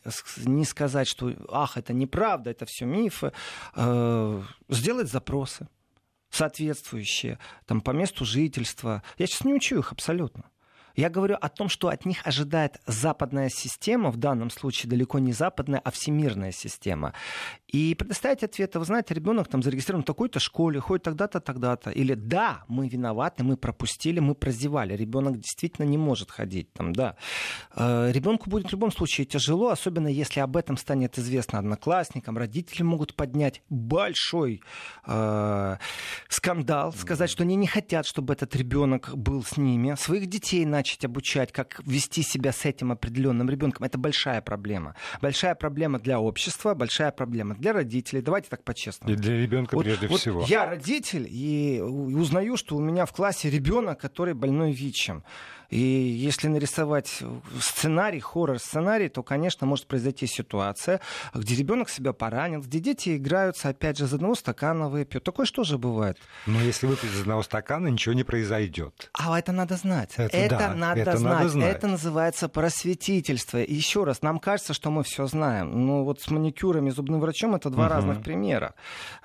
[0.45, 3.33] не сказать, что ах, это неправда, это все мифы,
[3.75, 5.67] э, сделать запросы
[6.29, 9.03] соответствующие там, по месту жительства.
[9.17, 10.45] Я сейчас не учу их абсолютно.
[10.95, 15.33] Я говорю о том, что от них ожидает западная система, в данном случае далеко не
[15.33, 17.15] западная, а всемирная система.
[17.73, 21.91] И предоставить ответы, вы знаете, ребенок там зарегистрирован в такой-то школе, ходит тогда-то, тогда-то.
[21.91, 24.95] Или да, мы виноваты, мы пропустили, мы прозевали.
[24.95, 27.17] Ребенок действительно не может ходить там, да.
[27.75, 32.37] Э, Ребенку будет в любом случае тяжело, особенно если об этом станет известно одноклассникам.
[32.37, 34.61] Родители могут поднять большой
[35.07, 35.77] э,
[36.29, 39.95] скандал, сказать, что они не хотят, чтобы этот ребенок был с ними.
[39.97, 43.87] Своих детей начать обучать, как вести себя с этим определенным ребенком.
[43.87, 44.95] Это большая проблема.
[45.23, 48.21] Большая проблема для общества, большая проблема для родителей.
[48.21, 49.15] Давайте так по-честному.
[49.15, 50.45] И для ребенка вот, прежде вот всего.
[50.47, 55.23] Я родитель и узнаю, что у меня в классе ребенок, который больной ВИЧем.
[55.73, 57.23] И если нарисовать
[57.59, 61.01] сценарий, хоррор-сценарий, то, конечно, может произойти ситуация,
[61.33, 65.25] где ребенок себя поранил, где дети играются, опять же, из одного стакана выпьют.
[65.25, 66.19] Такое что же бывает?
[66.45, 69.09] Но если выпить из одного стакана, ничего не произойдет.
[69.15, 70.11] А это надо знать.
[70.19, 71.33] Это, это, да, надо, это знать.
[71.33, 71.77] надо знать.
[71.77, 73.63] Это называется просветительство.
[73.63, 75.87] И еще раз, нам кажется, что мы все знаем.
[75.87, 77.95] Но вот с маникюром и зубным врачом это два угу.
[77.95, 78.75] разных примера.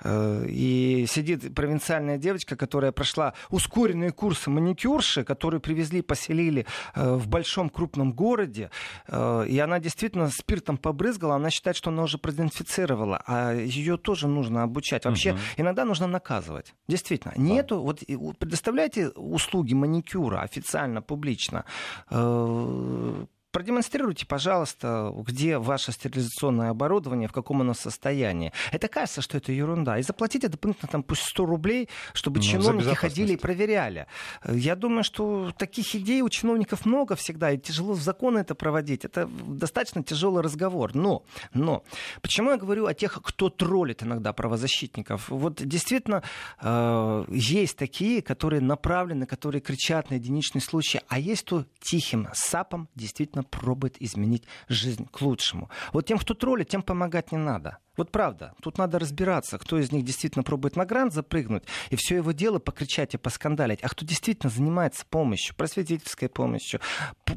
[0.02, 7.14] Э, и сидит провинциальная девочка, которая прошла ускоренные курсы маникюрши, которые привезли по застрелили э,
[7.14, 8.70] в большом крупном городе,
[9.08, 14.28] э, и она действительно спиртом побрызгала, она считает, что она уже продезинфицировала, а ее тоже
[14.28, 15.04] нужно обучать.
[15.04, 15.38] Вообще, угу.
[15.56, 16.74] иногда нужно наказывать.
[16.88, 17.32] Действительно.
[17.36, 18.02] Нету, вот
[18.38, 21.64] предоставляйте услуги маникюра официально, публично,
[22.10, 28.52] э, продемонстрируйте, пожалуйста, где ваше стерилизационное оборудование, в каком оно состоянии.
[28.72, 29.98] Это кажется, что это ерунда.
[29.98, 34.06] И заплатите дополнительно там пусть 100 рублей, чтобы ну, чиновники ходили и проверяли.
[34.44, 39.04] Я думаю, что таких идей у чиновников много всегда, и тяжело в законы это проводить.
[39.04, 40.94] Это достаточно тяжелый разговор.
[40.94, 41.84] Но, но,
[42.20, 45.28] почему я говорю о тех, кто троллит иногда правозащитников?
[45.28, 46.22] Вот действительно
[46.60, 52.88] э, есть такие, которые направлены, которые кричат на единичный случай, а есть то тихим сапом
[52.94, 55.70] действительно пробует изменить жизнь к лучшему.
[55.92, 57.78] Вот тем, кто троллит, тем помогать не надо.
[57.98, 58.54] Вот правда.
[58.62, 62.60] Тут надо разбираться, кто из них действительно пробует на грант запрыгнуть, и все его дело
[62.60, 66.80] покричать и поскандалить, а кто действительно занимается помощью, просветительской помощью,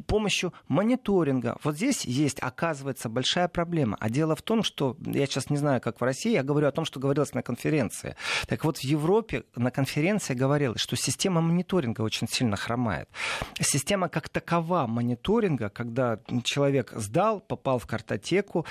[0.06, 1.58] помощью мониторинга.
[1.64, 3.96] Вот здесь есть, оказывается, большая проблема.
[3.98, 6.72] А дело в том, что, я сейчас не знаю, как в России, я говорю о
[6.72, 8.14] том, что говорилось на конференции.
[8.46, 13.08] Так вот, в Европе на конференции говорилось, что система мониторинга очень сильно хромает.
[13.60, 18.64] Система как такова мониторинга, когда человек сдал, попал в картотеку,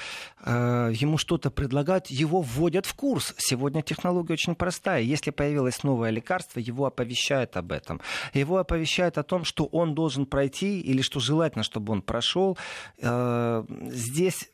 [0.45, 3.33] э, ему что-то предлагают, его вводят в курс.
[3.37, 5.01] Сегодня технология очень простая.
[5.01, 8.01] Если появилось новое лекарство, его оповещают об этом.
[8.33, 12.57] Его оповещают о том, что он должен пройти или что желательно, чтобы он прошел.
[13.01, 14.51] Э, здесь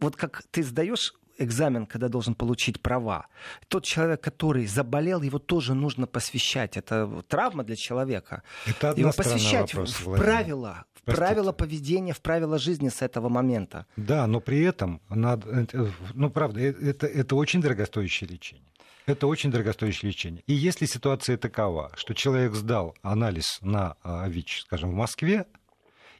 [0.00, 3.26] вот как ты сдаешь экзамен, когда должен получить права.
[3.68, 6.76] Тот человек, который заболел, его тоже нужно посвящать.
[6.76, 8.42] Это травма для человека.
[8.66, 13.86] Это его посвящать вопрос, в правила, в правила поведения, в правила жизни с этого момента.
[13.96, 15.66] Да, но при этом надо,
[16.14, 18.66] ну правда, э, это, это очень дорогостоящее лечение.
[19.06, 20.44] Это очень дорогостоящее лечение.
[20.46, 25.46] И если ситуация такова, что человек сдал анализ на ВИЧ, скажем, в Москве,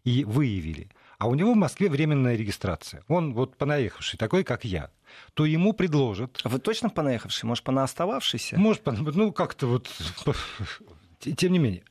[0.04, 0.88] и выявили,
[1.22, 3.04] а у него в Москве временная регистрация.
[3.06, 4.90] Он вот понаехавший, такой, как я
[5.34, 6.40] то ему предложат...
[6.42, 7.46] А вы точно понаехавший?
[7.46, 8.58] Может, понаостававшийся?
[8.58, 9.88] Может, ну, как-то вот...
[11.20, 11.84] Тем не менее,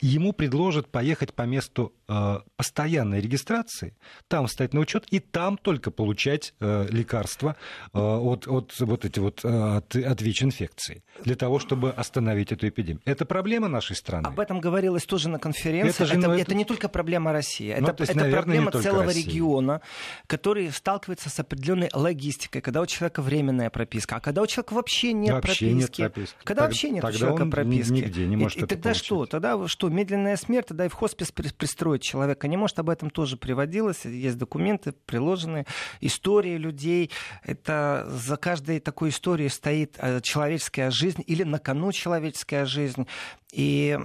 [0.00, 3.96] ему предложат поехать по месту э, постоянной регистрации,
[4.28, 7.56] там встать на учет и там только получать э, лекарства
[7.92, 13.02] от, от вот эти вот от, от ВИЧ-инфекции для того, чтобы остановить эту эпидемию.
[13.04, 14.26] Это проблема нашей страны.
[14.26, 15.90] Об этом говорилось тоже на конференции.
[15.90, 16.42] Это, же, это, ну, это...
[16.42, 19.22] это не только проблема России, ну, это, есть, это наверное, проблема целого России.
[19.22, 19.80] региона,
[20.26, 25.12] который сталкивается с определенной логистикой, когда у человека временная прописка, а когда у человека вообще
[25.12, 26.00] нет вообще прописки.
[26.00, 26.36] Нет прописки.
[26.44, 27.92] Когда так, вообще нет у человека прописки.
[27.92, 29.04] Нигде не может и, и тогда получить.
[29.04, 29.26] что?
[29.26, 32.78] Тогда что, медленная смерть, тогда и в хоспис пристроить человека не может.
[32.78, 34.04] Об этом тоже приводилось.
[34.04, 35.66] Есть документы приложенные,
[36.00, 37.10] истории людей.
[37.42, 43.06] Это за каждой такой историей стоит э, человеческая жизнь или на кону человеческая жизнь.
[43.52, 43.98] И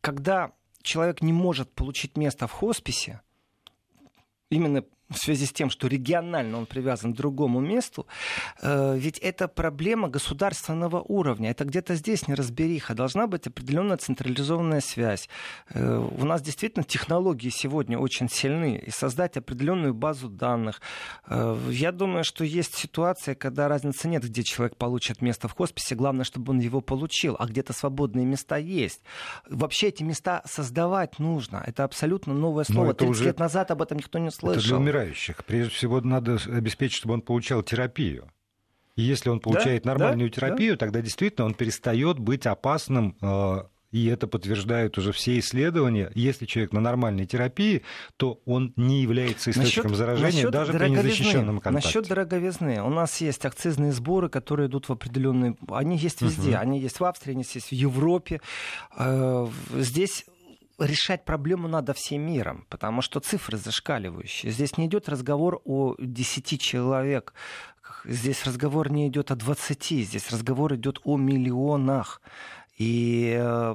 [0.00, 3.20] когда человек не может получить место в хосписе,
[4.50, 8.06] именно в связи с тем, что регионально он привязан к другому месту,
[8.60, 11.50] э, ведь это проблема государственного уровня.
[11.50, 12.94] Это где-то здесь неразбериха.
[12.94, 15.28] Должна быть определенная централизованная связь.
[15.70, 18.82] Э, у нас действительно технологии сегодня очень сильны.
[18.86, 20.82] И создать определенную базу данных.
[21.26, 25.94] Э, я думаю, что есть ситуация, когда разницы нет, где человек получит место в хосписе.
[25.94, 27.34] Главное, чтобы он его получил.
[27.38, 29.00] А где-то свободные места есть.
[29.48, 31.62] Вообще эти места создавать нужно.
[31.66, 32.92] Это абсолютно новое слово.
[32.92, 33.24] 30 уже...
[33.24, 35.44] лет назад об этом никто не слышал умирающих.
[35.44, 38.30] Прежде всего, надо обеспечить, чтобы он получал терапию.
[38.96, 40.78] И если он получает да, нормальную да, терапию, да.
[40.78, 46.72] тогда действительно он перестает быть опасным э, и это подтверждают уже все исследования, если человек
[46.72, 47.82] на нормальной терапии,
[48.16, 51.86] то он не является источником насчет, заражения насчет даже при незащищенном контакте.
[51.86, 52.82] Насчет дороговизны.
[52.82, 55.56] У нас есть акцизные сборы, которые идут в определенные...
[55.70, 56.50] Они есть везде.
[56.50, 56.58] Угу.
[56.58, 58.42] Они есть в Австрии, они есть в Европе.
[58.98, 60.26] Э, здесь
[60.78, 64.52] решать проблему надо всем миром, потому что цифры зашкаливающие.
[64.52, 67.34] Здесь не идет разговор о 10 человек,
[68.04, 72.20] здесь разговор не идет о 20, здесь разговор идет о миллионах.
[72.76, 73.74] И э,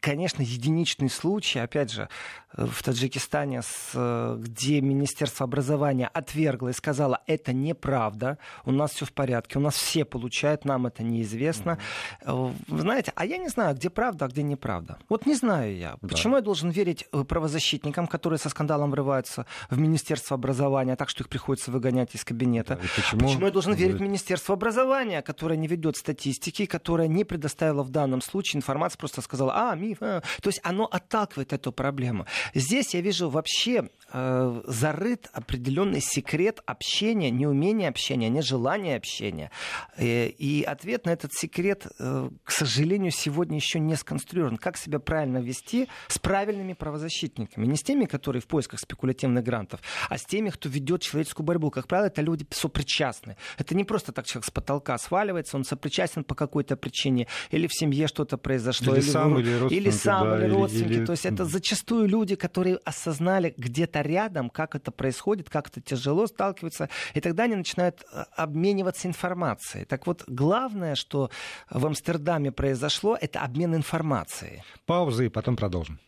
[0.00, 2.08] конечно, единичный случай, опять же,
[2.56, 9.58] в Таджикистане, где Министерство образования отвергло и сказало, это неправда, у нас все в порядке,
[9.58, 11.78] у нас все получают, нам это неизвестно.
[12.22, 12.80] Mm-hmm.
[12.80, 14.98] Знаете, а я не знаю, где правда, а где неправда.
[15.08, 15.96] Вот не знаю я.
[16.00, 16.08] Да.
[16.08, 21.24] Почему я должен верить э, правозащитникам, которые со скандалом врываются в Министерство образования, так что
[21.24, 22.76] их приходится выгонять из кабинета?
[22.76, 23.20] Да, почему?
[23.22, 27.90] почему я должен верить в Министерство образования, которое не ведет статистики, которое не предоставило в
[27.90, 29.98] данном случае информацию, просто сказала, а, миф.
[30.00, 30.22] А.
[30.42, 32.26] То есть оно отталкивает эту проблему.
[32.54, 39.50] Здесь я вижу вообще э, зарыт определенный секрет общения, неумение общения, нежелание общения.
[39.96, 44.56] Э, и ответ на этот секрет, э, к сожалению, сегодня еще не сконструирован.
[44.56, 47.66] Как себя правильно вести с правильными правозащитниками?
[47.66, 51.70] Не с теми, которые в поисках спекулятивных грантов, а с теми, кто ведет человеческую борьбу.
[51.70, 53.36] Как правило, это люди сопричастны.
[53.58, 57.74] Это не просто так человек с потолка сваливается, он сопричастен по какой-то причине, или в
[57.74, 60.92] семье что-то произошло, или, или, сам, или, или сам, да, или родственники.
[60.92, 61.04] Или...
[61.04, 66.26] То есть это зачастую люди, которые осознали где-то рядом, как это происходит, как это тяжело
[66.26, 69.84] сталкиваться, и тогда они начинают э, обмениваться информацией.
[69.84, 71.30] Так вот, главное, что
[71.70, 74.62] в Амстердаме произошло, это обмен информацией.
[74.86, 75.98] Пауза и потом продолжим.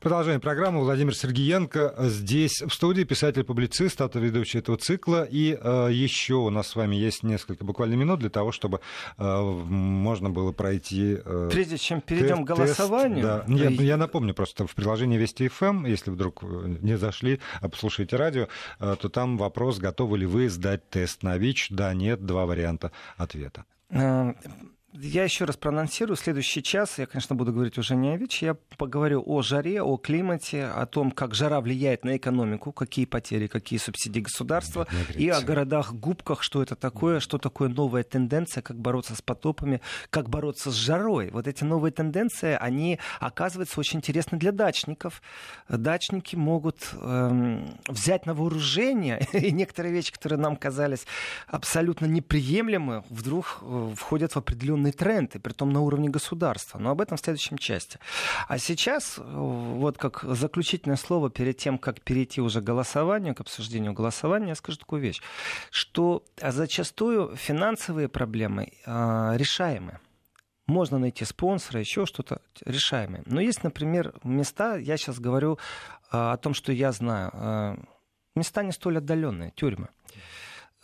[0.00, 0.80] Продолжаем программу.
[0.80, 5.24] Владимир Сергеенко здесь в студии, писатель-публицист, автор-ведущий этого цикла.
[5.24, 8.80] И э, еще у нас с вами есть несколько буквально минут для того, чтобы
[9.16, 11.18] э, можно было пройти...
[11.24, 13.22] Э, Прежде чем перейдем к голосованию...
[13.22, 13.44] Да.
[13.46, 13.84] Нет, и...
[13.84, 18.48] я напомню просто, в приложении Вести ФМ, эм, если вдруг не зашли, а послушаете радио,
[18.80, 21.68] э, то там вопрос, готовы ли вы сдать тест на ВИЧ.
[21.70, 23.64] Да, нет, два варианта ответа.
[24.96, 26.16] Я еще раз проанонсирую.
[26.16, 28.42] Следующий час я, конечно, буду говорить уже не о ВИЧ.
[28.42, 33.48] Я поговорю о жаре, о климате, о том, как жара влияет на экономику, какие потери,
[33.48, 34.86] какие субсидии государства,
[35.16, 39.80] и о городах-губках, что это такое, что такое новая тенденция, как бороться с потопами,
[40.10, 41.30] как бороться с жарой.
[41.32, 45.22] Вот эти новые тенденции, они, оказываются, очень интересны для дачников.
[45.68, 51.04] Дачники могут эм, взять на вооружение, и некоторые вещи, которые нам казались
[51.48, 56.78] абсолютно неприемлемы, вдруг э, входят в определенные определенный тренд, и при том на уровне государства.
[56.78, 57.98] Но об этом в следующем части.
[58.48, 63.92] А сейчас, вот как заключительное слово перед тем, как перейти уже к голосованию, к обсуждению
[63.92, 65.20] голосования, я скажу такую вещь,
[65.70, 69.98] что зачастую финансовые проблемы э, решаемы
[70.66, 73.22] можно найти спонсора, еще что-то решаемое.
[73.26, 75.58] Но есть, например, места, я сейчас говорю
[76.10, 77.76] а, о том, что я знаю, а,
[78.34, 79.88] места не столь отдаленные, тюрьмы.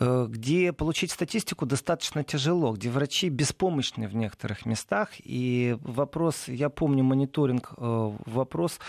[0.01, 5.11] Э, где получить статистику достаточно тяжело, где врачи беспомощны в некоторых местах.
[5.19, 8.81] И вопрос, я помню мониторинг, э, вопрос,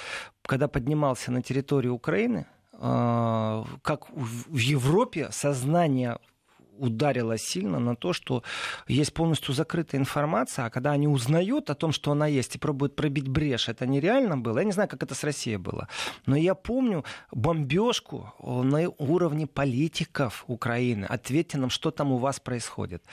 [0.43, 6.17] когда поднимался на территории Украины, э, как в Европе сознание
[6.77, 8.43] ударила сильно на то, что
[8.87, 12.95] есть полностью закрытая информация, а когда они узнают о том, что она есть, и пробуют
[12.95, 14.59] пробить брешь, это нереально было.
[14.59, 15.87] Я не знаю, как это с Россией было.
[16.25, 21.05] Но я помню бомбежку на уровне политиков Украины.
[21.05, 23.03] Ответьте нам, что там у вас происходит.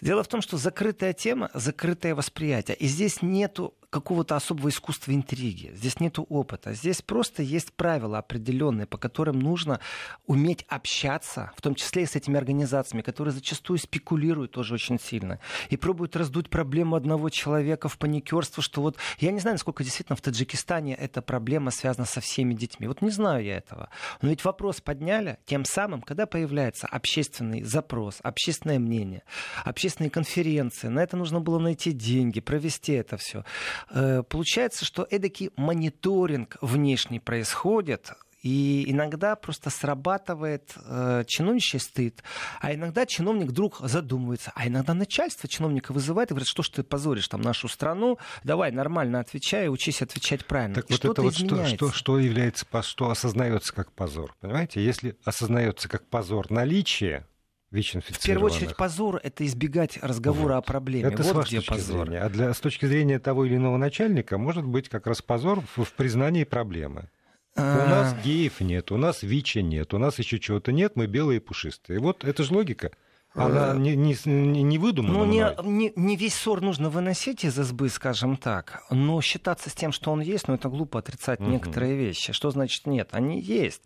[0.00, 2.76] Дело в том, что закрытая тема, закрытое восприятие.
[2.76, 5.72] И здесь нету какого-то особого искусства интриги.
[5.74, 6.72] Здесь нет опыта.
[6.72, 9.80] Здесь просто есть правила определенные, по которым нужно
[10.26, 15.40] уметь общаться, в том числе и с этими организациями, которые зачастую спекулируют тоже очень сильно
[15.68, 20.16] и пробуют раздуть проблему одного человека в паникерство, что вот я не знаю, насколько действительно
[20.16, 22.86] в Таджикистане эта проблема связана со всеми детьми.
[22.86, 23.88] Вот не знаю я этого.
[24.22, 29.22] Но ведь вопрос подняли тем самым, когда появляется общественный запрос, общественное мнение,
[29.64, 30.86] общественные конференции.
[30.86, 33.44] На это нужно было найти деньги, провести это все.
[33.88, 38.12] Э, получается, что эдакий мониторинг внешний происходит,
[38.42, 42.22] и иногда просто срабатывает э, чиновничий стыд,
[42.60, 46.82] а иногда чиновник вдруг задумывается, а иногда начальство чиновника вызывает и говорит, что ж ты
[46.82, 50.74] позоришь там нашу страну, давай нормально отвечай, учись отвечать правильно.
[50.74, 54.82] Так и вот это вот что, что, что является, что осознается как позор, понимаете?
[54.82, 57.26] Если осознается как позор наличие
[57.70, 60.58] В первую очередь позор— это избегать разговора вот.
[60.58, 61.08] о проблеме.
[61.08, 62.06] Это вот с где позор.
[62.08, 62.22] Зрения.
[62.22, 65.84] А для, с точки зрения того или иного начальника может быть как раз позор в,
[65.84, 67.10] в признании проблемы.
[67.56, 67.86] У а.
[67.86, 71.40] нас геев нет, у нас ВИЧа нет, у нас еще чего-то нет, мы белые и
[71.40, 72.00] пушистые.
[72.00, 72.90] Вот это же логика.
[73.34, 75.18] Она не, не, не выдумана.
[75.18, 79.74] Ну, не, не, не весь ссор нужно выносить из избы, скажем так, но считаться с
[79.74, 81.48] тем, что он есть, ну, это глупо отрицать угу.
[81.48, 82.32] некоторые вещи.
[82.32, 83.10] Что значит нет?
[83.12, 83.82] Они есть.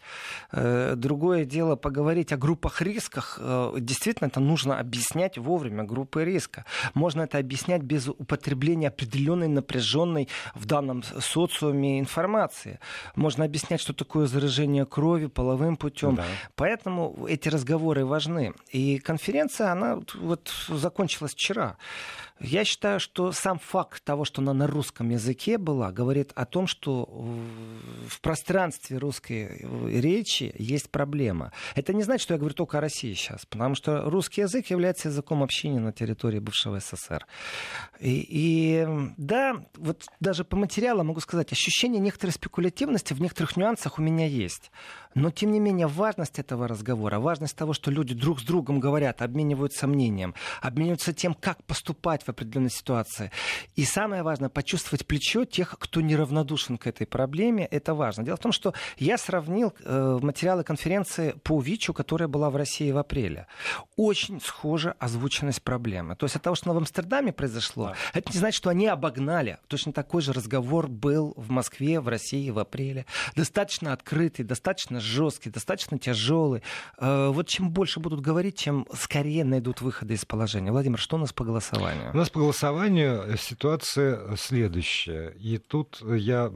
[0.51, 3.38] Э, другое дело поговорить о группах рисках.
[3.38, 6.64] Э, действительно, это нужно объяснять вовремя, группы риска.
[6.95, 12.80] Можно это объяснять без употребления определенной напряженной в данном социуме информации.
[13.14, 16.14] Можно объяснять, что такое заражение крови половым путем.
[16.14, 16.24] Да.
[16.57, 18.55] Поэтому эти разговоры важны.
[18.70, 21.76] И конференция конференция, она вот закончилась вчера.
[22.41, 26.66] Я считаю, что сам факт того, что она на русском языке была, говорит о том,
[26.66, 27.09] что
[28.09, 31.53] в пространстве русской речи есть проблема.
[31.76, 35.09] Это не значит, что я говорю только о России сейчас, потому что русский язык является
[35.09, 37.24] языком общения на территории бывшего СССР.
[38.01, 43.99] И, и да, вот даже по материалам могу сказать, ощущение некоторой спекулятивности в некоторых нюансах
[43.99, 44.72] у меня есть.
[45.14, 49.22] Но, тем не менее, важность этого разговора, важность того, что люди друг с другом говорят,
[49.22, 53.31] обмениваются мнением, обмениваются тем, как поступать в определенной ситуации.
[53.77, 58.25] И самое важное, почувствовать плечо тех, кто неравнодушен к этой проблеме, это важно.
[58.25, 62.91] Дело в том, что я сравнил э, материалы конференции по ВИЧу, которая была в России
[62.91, 63.47] в апреле.
[63.97, 66.16] Очень схожа озвученность проблемы.
[66.16, 67.97] То есть от того, что в Амстердаме произошло, да.
[68.12, 69.59] это не значит, что они обогнали.
[69.68, 73.07] Точно такой же разговор был в Москве, в России в апреле.
[73.37, 76.62] Достаточно открытый, достаточно жесткий, достаточно тяжелый.
[76.99, 80.72] Э, вот чем больше будут говорить, тем скорее найдут выходы из положения.
[80.72, 82.11] Владимир, что у нас по голосованию?
[82.15, 85.31] У нас по голосованию ситуация следующая.
[85.31, 86.53] И тут я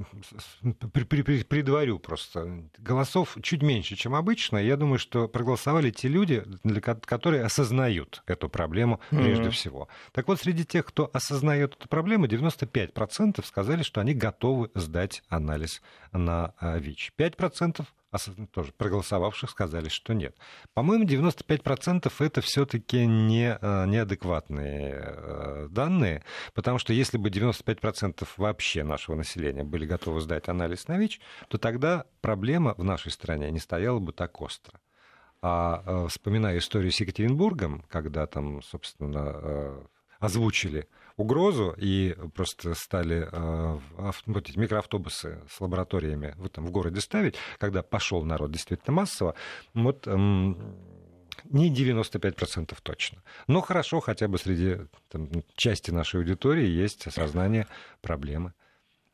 [1.49, 2.63] предварю просто.
[2.79, 4.59] Голосов чуть меньше, чем обычно.
[4.59, 6.45] Я думаю, что проголосовали те люди,
[7.05, 9.51] которые осознают эту проблему прежде mm-hmm.
[9.51, 9.89] всего.
[10.13, 15.83] Так вот, среди тех, кто осознает эту проблему, 95% сказали, что они готовы сдать анализ
[16.13, 17.15] на ВИЧ.
[17.19, 17.85] 5%
[18.53, 20.37] тоже проголосовавших сказали, что нет.
[20.75, 28.83] По-моему, 95% это все-таки не, э, неадекватные э, данные, потому что если бы 95% вообще
[28.83, 33.61] нашего населения были готовы сдать анализ на ВИЧ, то тогда проблема в нашей стране не
[33.61, 34.81] стояла бы так остро.
[35.43, 39.87] А э, вспоминая историю с Екатеринбургом, когда там, собственно,
[40.19, 40.89] озвучили
[41.19, 43.79] угрозу и просто стали э,
[44.27, 49.35] вот эти микроавтобусы с лабораториями в, там, в городе ставить, когда пошел народ действительно массово,
[49.75, 50.77] вот эм,
[51.45, 53.23] не 95% точно.
[53.47, 57.67] Но хорошо, хотя бы среди там, части нашей аудитории есть осознание
[58.01, 58.55] проблемы.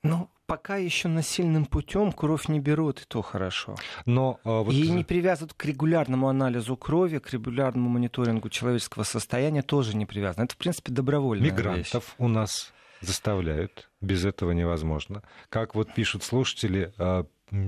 [0.05, 3.75] Ну, пока еще насильным путем кровь не берут, и то хорошо.
[4.05, 4.73] Но, а, вот...
[4.73, 10.45] И не привязывают к регулярному анализу крови, к регулярному мониторингу человеческого состояния тоже не привязано.
[10.45, 12.15] Это, в принципе, добровольная Мигрантов вещь.
[12.19, 15.23] у нас заставляют, без этого невозможно.
[15.49, 17.25] Как вот пишут слушатели, а,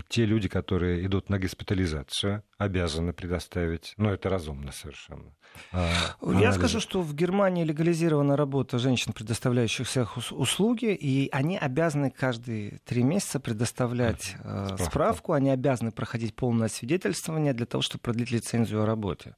[0.09, 5.33] те люди, которые идут на госпитализацию, обязаны предоставить, ну это разумно совершенно.
[5.73, 5.89] А,
[6.23, 12.79] Я скажу, что в Германии легализирована работа женщин, предоставляющих всех услуги, и они обязаны каждые
[12.85, 14.85] три месяца предоставлять э, справку.
[14.85, 19.35] справку, они обязаны проходить полное свидетельствование для того, чтобы продлить лицензию о работе.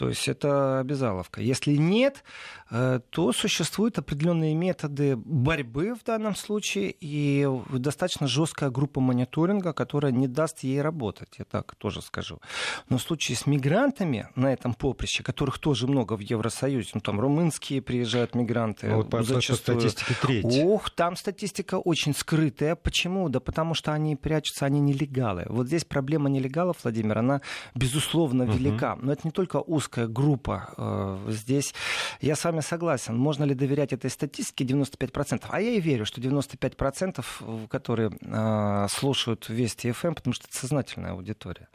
[0.00, 1.42] То есть это обязаловка.
[1.42, 2.24] Если нет,
[2.70, 10.10] э, то существуют определенные методы борьбы в данном случае и достаточно жесткая группа мониторинга, которая
[10.10, 12.40] не даст ей работать, я так тоже скажу.
[12.88, 17.20] Но в случае с мигрантами на этом поприще, которых тоже много в Евросоюзе, ну там
[17.20, 18.86] румынские приезжают мигранты.
[18.86, 19.76] Ну, вот зачастую.
[19.76, 20.46] по статистике треть.
[20.64, 22.74] Ох, там статистика очень скрытая.
[22.74, 23.28] Почему?
[23.28, 25.44] Да потому что они прячутся, они нелегалы.
[25.50, 27.42] Вот здесь проблема нелегалов, Владимир, она
[27.74, 28.94] безусловно велика.
[28.94, 29.04] Угу.
[29.04, 30.72] Но это не только у узкая группа.
[30.76, 31.74] Э, здесь
[32.20, 33.16] я с вами согласен.
[33.16, 35.44] Можно ли доверять этой статистике 95%?
[35.48, 40.56] А я и верю, что 95%, э, которые э, слушают Вести ФМ, потому что это
[40.56, 41.68] сознательная аудитория.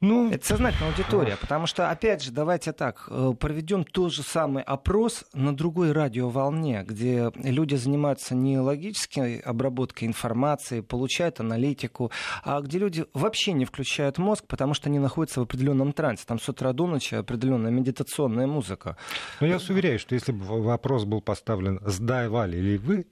[0.00, 4.62] Ну, это сознательная аудитория, потому что, опять же, давайте так, э, проведем тот же самый
[4.62, 12.10] опрос на другой радиоволне, где люди занимаются не логической обработкой информации, получают аналитику,
[12.42, 16.24] а где люди вообще не включают мозг, потому что они находятся в определенном трансе.
[16.26, 18.96] Там с утра до ночи определенная медитационная музыка.
[19.40, 23.06] Но я вас уверяю, что если бы вопрос был поставлен «сдавали ли вы?»,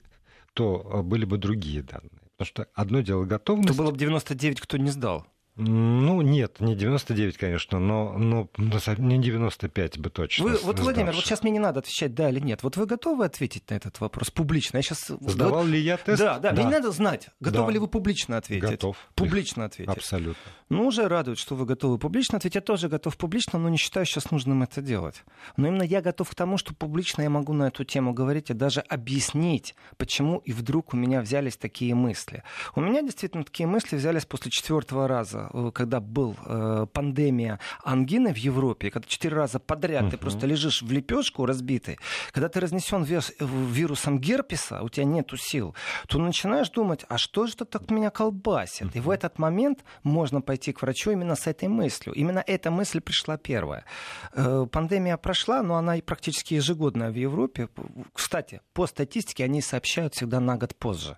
[0.53, 2.11] то э, были бы другие данные.
[2.37, 3.69] Потому что одно дело готовность...
[3.69, 5.25] То было бы 99, кто не сдал.
[5.55, 10.45] Ну, нет, не 99, конечно, но, но не 95 бы точно.
[10.45, 12.63] Вы, вот, Владимир, вот сейчас мне не надо отвечать да или нет.
[12.63, 14.77] Вот вы готовы ответить на этот вопрос публично?
[14.77, 15.11] Я сейчас...
[15.21, 15.67] Сдавал вот...
[15.67, 16.19] ли я тест?
[16.19, 17.73] Да, да, да, мне не надо знать, готовы да.
[17.73, 18.67] ли вы публично ответить.
[18.67, 18.97] Готов.
[19.13, 19.93] Публично ответить.
[19.93, 20.41] Абсолютно.
[20.73, 22.55] Ну, уже радует, что вы готовы публично ответить.
[22.55, 25.23] Я тоже готов публично, но не считаю сейчас нужным это делать.
[25.55, 28.53] Но именно я готов к тому, что публично я могу на эту тему говорить и
[28.53, 32.43] даже объяснить, почему и вдруг у меня взялись такие мысли.
[32.75, 38.33] У меня действительно такие мысли взялись после четвертого раза, э, когда был э, пандемия ангины
[38.33, 40.11] в Европе, когда четыре раза подряд uh-huh.
[40.11, 41.99] ты просто лежишь в лепешку разбитый,
[42.31, 45.75] когда ты разнесен вирусом герпеса, у тебя нету сил,
[46.07, 48.87] то начинаешь думать, а что же это так меня колбасит?
[48.87, 48.97] Uh-huh.
[48.97, 52.13] И в этот момент можно пойти к врачу именно с этой мыслью.
[52.15, 53.85] Именно эта мысль пришла первая.
[54.33, 57.69] Э, пандемия прошла, но она практически ежегодная в Европе.
[58.13, 61.17] Кстати, по статистике они сообщают всегда на год позже.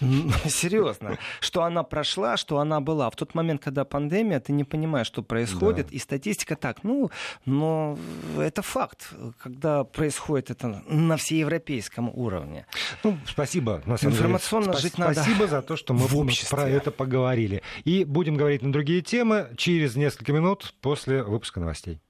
[0.46, 1.18] Серьезно.
[1.40, 3.10] Что она прошла, что она была.
[3.10, 7.10] В тот момент, когда пандемия ты не понимаешь, что происходит, и статистика так, ну,
[7.44, 7.98] но
[8.38, 12.66] это факт, когда происходит это на всеевропейском уровне.
[13.02, 13.82] Ну, спасибо.
[13.86, 14.78] На самом Информационно деле.
[14.78, 16.56] жить надо Спасибо за то, что мы в обществе.
[16.56, 17.62] про это поговорили.
[17.84, 22.00] И будем говорить на другие темы через несколько минут после выпуска новостей.